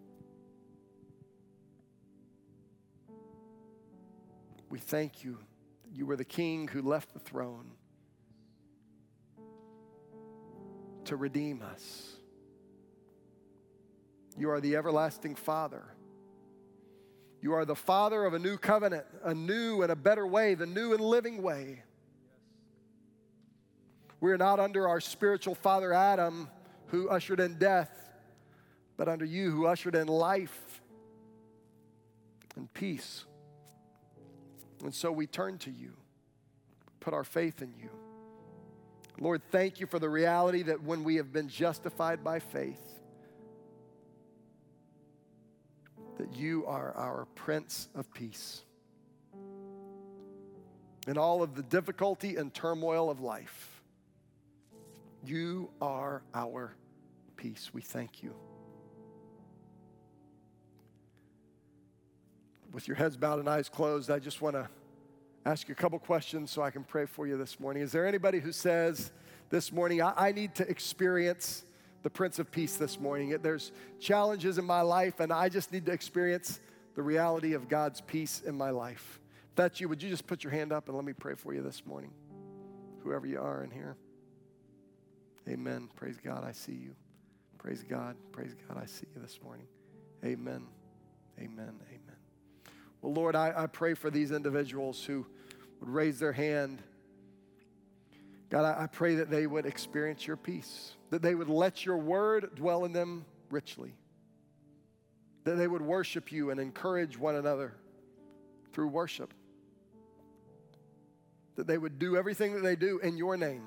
We 4.69 4.79
thank 4.79 5.23
you 5.23 5.37
you 5.93 6.05
were 6.05 6.15
the 6.15 6.25
king 6.25 6.67
who 6.67 6.81
left 6.81 7.13
the 7.13 7.19
throne 7.19 7.71
to 11.07 11.15
redeem 11.15 11.61
us. 11.61 12.15
You 14.37 14.51
are 14.51 14.61
the 14.61 14.75
everlasting 14.75 15.35
Father. 15.35 15.83
You 17.41 17.53
are 17.53 17.65
the 17.65 17.75
Father 17.75 18.25
of 18.25 18.33
a 18.33 18.39
new 18.39 18.57
covenant, 18.57 19.05
a 19.23 19.33
new 19.33 19.81
and 19.81 19.91
a 19.91 19.95
better 19.95 20.25
way, 20.25 20.53
the 20.53 20.65
new 20.65 20.93
and 20.93 21.01
living 21.01 21.41
way. 21.41 21.83
We're 24.19 24.37
not 24.37 24.59
under 24.59 24.87
our 24.87 24.99
spiritual 24.99 25.55
father 25.55 25.93
Adam, 25.93 26.49
who 26.87 27.09
ushered 27.09 27.39
in 27.39 27.57
death, 27.59 27.91
but 28.95 29.07
under 29.07 29.25
you, 29.25 29.51
who 29.51 29.65
ushered 29.67 29.95
in 29.95 30.07
life 30.07 30.81
and 32.55 32.71
peace. 32.73 33.25
And 34.83 34.93
so 34.93 35.11
we 35.11 35.27
turn 35.27 35.59
to 35.59 35.71
you, 35.71 35.93
put 36.99 37.13
our 37.13 37.23
faith 37.23 37.61
in 37.61 37.73
you. 37.79 37.89
Lord, 39.19 39.41
thank 39.51 39.79
you 39.79 39.87
for 39.87 39.99
the 39.99 40.09
reality 40.09 40.63
that 40.63 40.83
when 40.83 41.03
we 41.03 41.15
have 41.15 41.33
been 41.33 41.49
justified 41.49 42.23
by 42.23 42.39
faith, 42.39 42.81
that 46.17 46.35
you 46.35 46.65
are 46.65 46.93
our 46.95 47.25
Prince 47.35 47.89
of 47.95 48.11
Peace. 48.13 48.63
In 51.07 51.17
all 51.17 51.41
of 51.41 51.55
the 51.55 51.63
difficulty 51.63 52.35
and 52.35 52.53
turmoil 52.53 53.09
of 53.09 53.21
life, 53.21 53.81
you 55.25 55.69
are 55.81 56.21
our 56.33 56.73
peace. 57.37 57.71
We 57.73 57.81
thank 57.81 58.21
you. 58.21 58.33
with 62.77 62.87
your 62.87 62.95
heads 62.95 63.17
bowed 63.17 63.39
and 63.39 63.49
eyes 63.49 63.69
closed, 63.69 64.11
I 64.11 64.19
just 64.19 64.39
want 64.39 64.55
to 64.55 64.69
ask 65.47 65.69
you 65.69 65.71
a 65.71 65.75
couple 65.75 65.97
questions 65.97 66.51
so 66.51 66.61
I 66.61 66.71
can 66.71 66.83
pray 66.83 67.05
for 67.05 67.25
you 67.25 67.37
this 67.37 67.57
morning. 67.57 67.81
Is 67.81 67.93
there 67.93 68.05
anybody 68.05 68.41
who 68.41 68.51
says 68.51 69.11
this 69.49 69.71
morning, 69.71 70.01
I, 70.01 70.13
I 70.17 70.31
need 70.33 70.53
to 70.55 70.69
experience 70.69 71.63
the 72.03 72.09
Prince 72.09 72.37
of 72.37 72.51
Peace 72.51 72.75
this 72.75 72.99
morning? 72.99 73.29
There's 73.41 73.71
challenges 73.97 74.57
in 74.57 74.65
my 74.65 74.81
life, 74.81 75.21
and 75.21 75.31
I 75.31 75.47
just 75.47 75.71
need 75.71 75.85
to 75.85 75.93
experience 75.93 76.59
the 76.95 77.01
reality 77.01 77.53
of 77.53 77.69
God's 77.69 78.01
peace 78.01 78.41
in 78.45 78.57
my 78.57 78.71
life. 78.71 79.21
If 79.51 79.55
that's 79.55 79.79
you, 79.79 79.87
would 79.87 80.03
you 80.03 80.09
just 80.09 80.27
put 80.27 80.43
your 80.43 80.51
hand 80.51 80.73
up 80.73 80.89
and 80.89 80.97
let 80.97 81.05
me 81.05 81.13
pray 81.13 81.35
for 81.35 81.53
you 81.53 81.61
this 81.61 81.85
morning? 81.85 82.11
Whoever 83.03 83.25
you 83.25 83.39
are 83.39 83.63
in 83.63 83.71
here. 83.71 83.95
Amen. 85.47 85.87
Praise 85.95 86.17
God, 86.21 86.43
I 86.43 86.51
see 86.51 86.73
you. 86.73 86.93
Praise 87.57 87.85
God. 87.87 88.17
Praise 88.33 88.53
God, 88.67 88.77
I 88.77 88.85
see 88.85 89.07
you 89.15 89.21
this 89.21 89.39
morning. 89.41 89.67
Amen. 90.25 90.63
Amen. 91.39 91.79
Amen. 91.87 92.17
Well, 93.01 93.13
Lord, 93.13 93.35
I, 93.35 93.53
I 93.55 93.67
pray 93.67 93.93
for 93.93 94.09
these 94.09 94.31
individuals 94.31 95.03
who 95.03 95.25
would 95.79 95.89
raise 95.89 96.19
their 96.19 96.31
hand. 96.31 96.81
God, 98.49 98.65
I, 98.65 98.83
I 98.83 98.87
pray 98.87 99.15
that 99.15 99.29
they 99.29 99.47
would 99.47 99.65
experience 99.65 100.25
your 100.25 100.37
peace, 100.37 100.93
that 101.09 101.21
they 101.21 101.35
would 101.35 101.49
let 101.49 101.85
your 101.85 101.97
word 101.97 102.55
dwell 102.55 102.85
in 102.85 102.93
them 102.93 103.25
richly, 103.49 103.93
that 105.43 105.55
they 105.55 105.67
would 105.67 105.81
worship 105.81 106.31
you 106.31 106.49
and 106.49 106.59
encourage 106.59 107.17
one 107.17 107.35
another 107.35 107.73
through 108.73 108.87
worship, 108.87 109.33
that 111.55 111.67
they 111.67 111.77
would 111.77 111.99
do 111.99 112.15
everything 112.15 112.53
that 112.53 112.61
they 112.61 112.75
do 112.75 112.99
in 112.99 113.17
your 113.17 113.37
name 113.37 113.63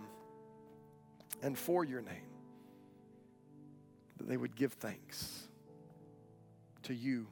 and 1.42 1.58
for 1.58 1.84
your 1.84 2.00
name, 2.00 2.28
that 4.18 4.28
they 4.28 4.36
would 4.36 4.54
give 4.54 4.72
thanks 4.74 5.48
to 6.82 6.94
you 6.94 7.26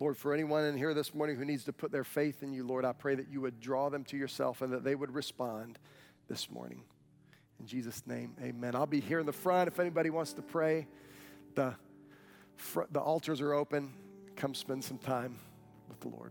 Lord, 0.00 0.16
for 0.16 0.32
anyone 0.32 0.64
in 0.64 0.76
here 0.76 0.94
this 0.94 1.12
morning 1.12 1.36
who 1.36 1.44
needs 1.44 1.64
to 1.64 1.72
put 1.72 1.90
their 1.90 2.04
faith 2.04 2.42
in 2.42 2.52
you, 2.52 2.64
Lord, 2.64 2.84
I 2.84 2.92
pray 2.92 3.16
that 3.16 3.28
you 3.28 3.40
would 3.40 3.60
draw 3.60 3.88
them 3.88 4.04
to 4.04 4.16
yourself 4.16 4.62
and 4.62 4.72
that 4.72 4.84
they 4.84 4.94
would 4.94 5.12
respond 5.12 5.78
this 6.28 6.50
morning. 6.50 6.82
In 7.58 7.66
Jesus' 7.66 8.06
name, 8.06 8.36
amen. 8.40 8.76
I'll 8.76 8.86
be 8.86 9.00
here 9.00 9.18
in 9.18 9.26
the 9.26 9.32
front 9.32 9.66
if 9.66 9.80
anybody 9.80 10.10
wants 10.10 10.32
to 10.34 10.42
pray. 10.42 10.86
The, 11.56 11.74
fr- 12.56 12.82
the 12.92 13.00
altars 13.00 13.40
are 13.40 13.52
open. 13.52 13.92
Come 14.36 14.54
spend 14.54 14.84
some 14.84 14.98
time 14.98 15.40
with 15.88 15.98
the 15.98 16.08
Lord. 16.08 16.30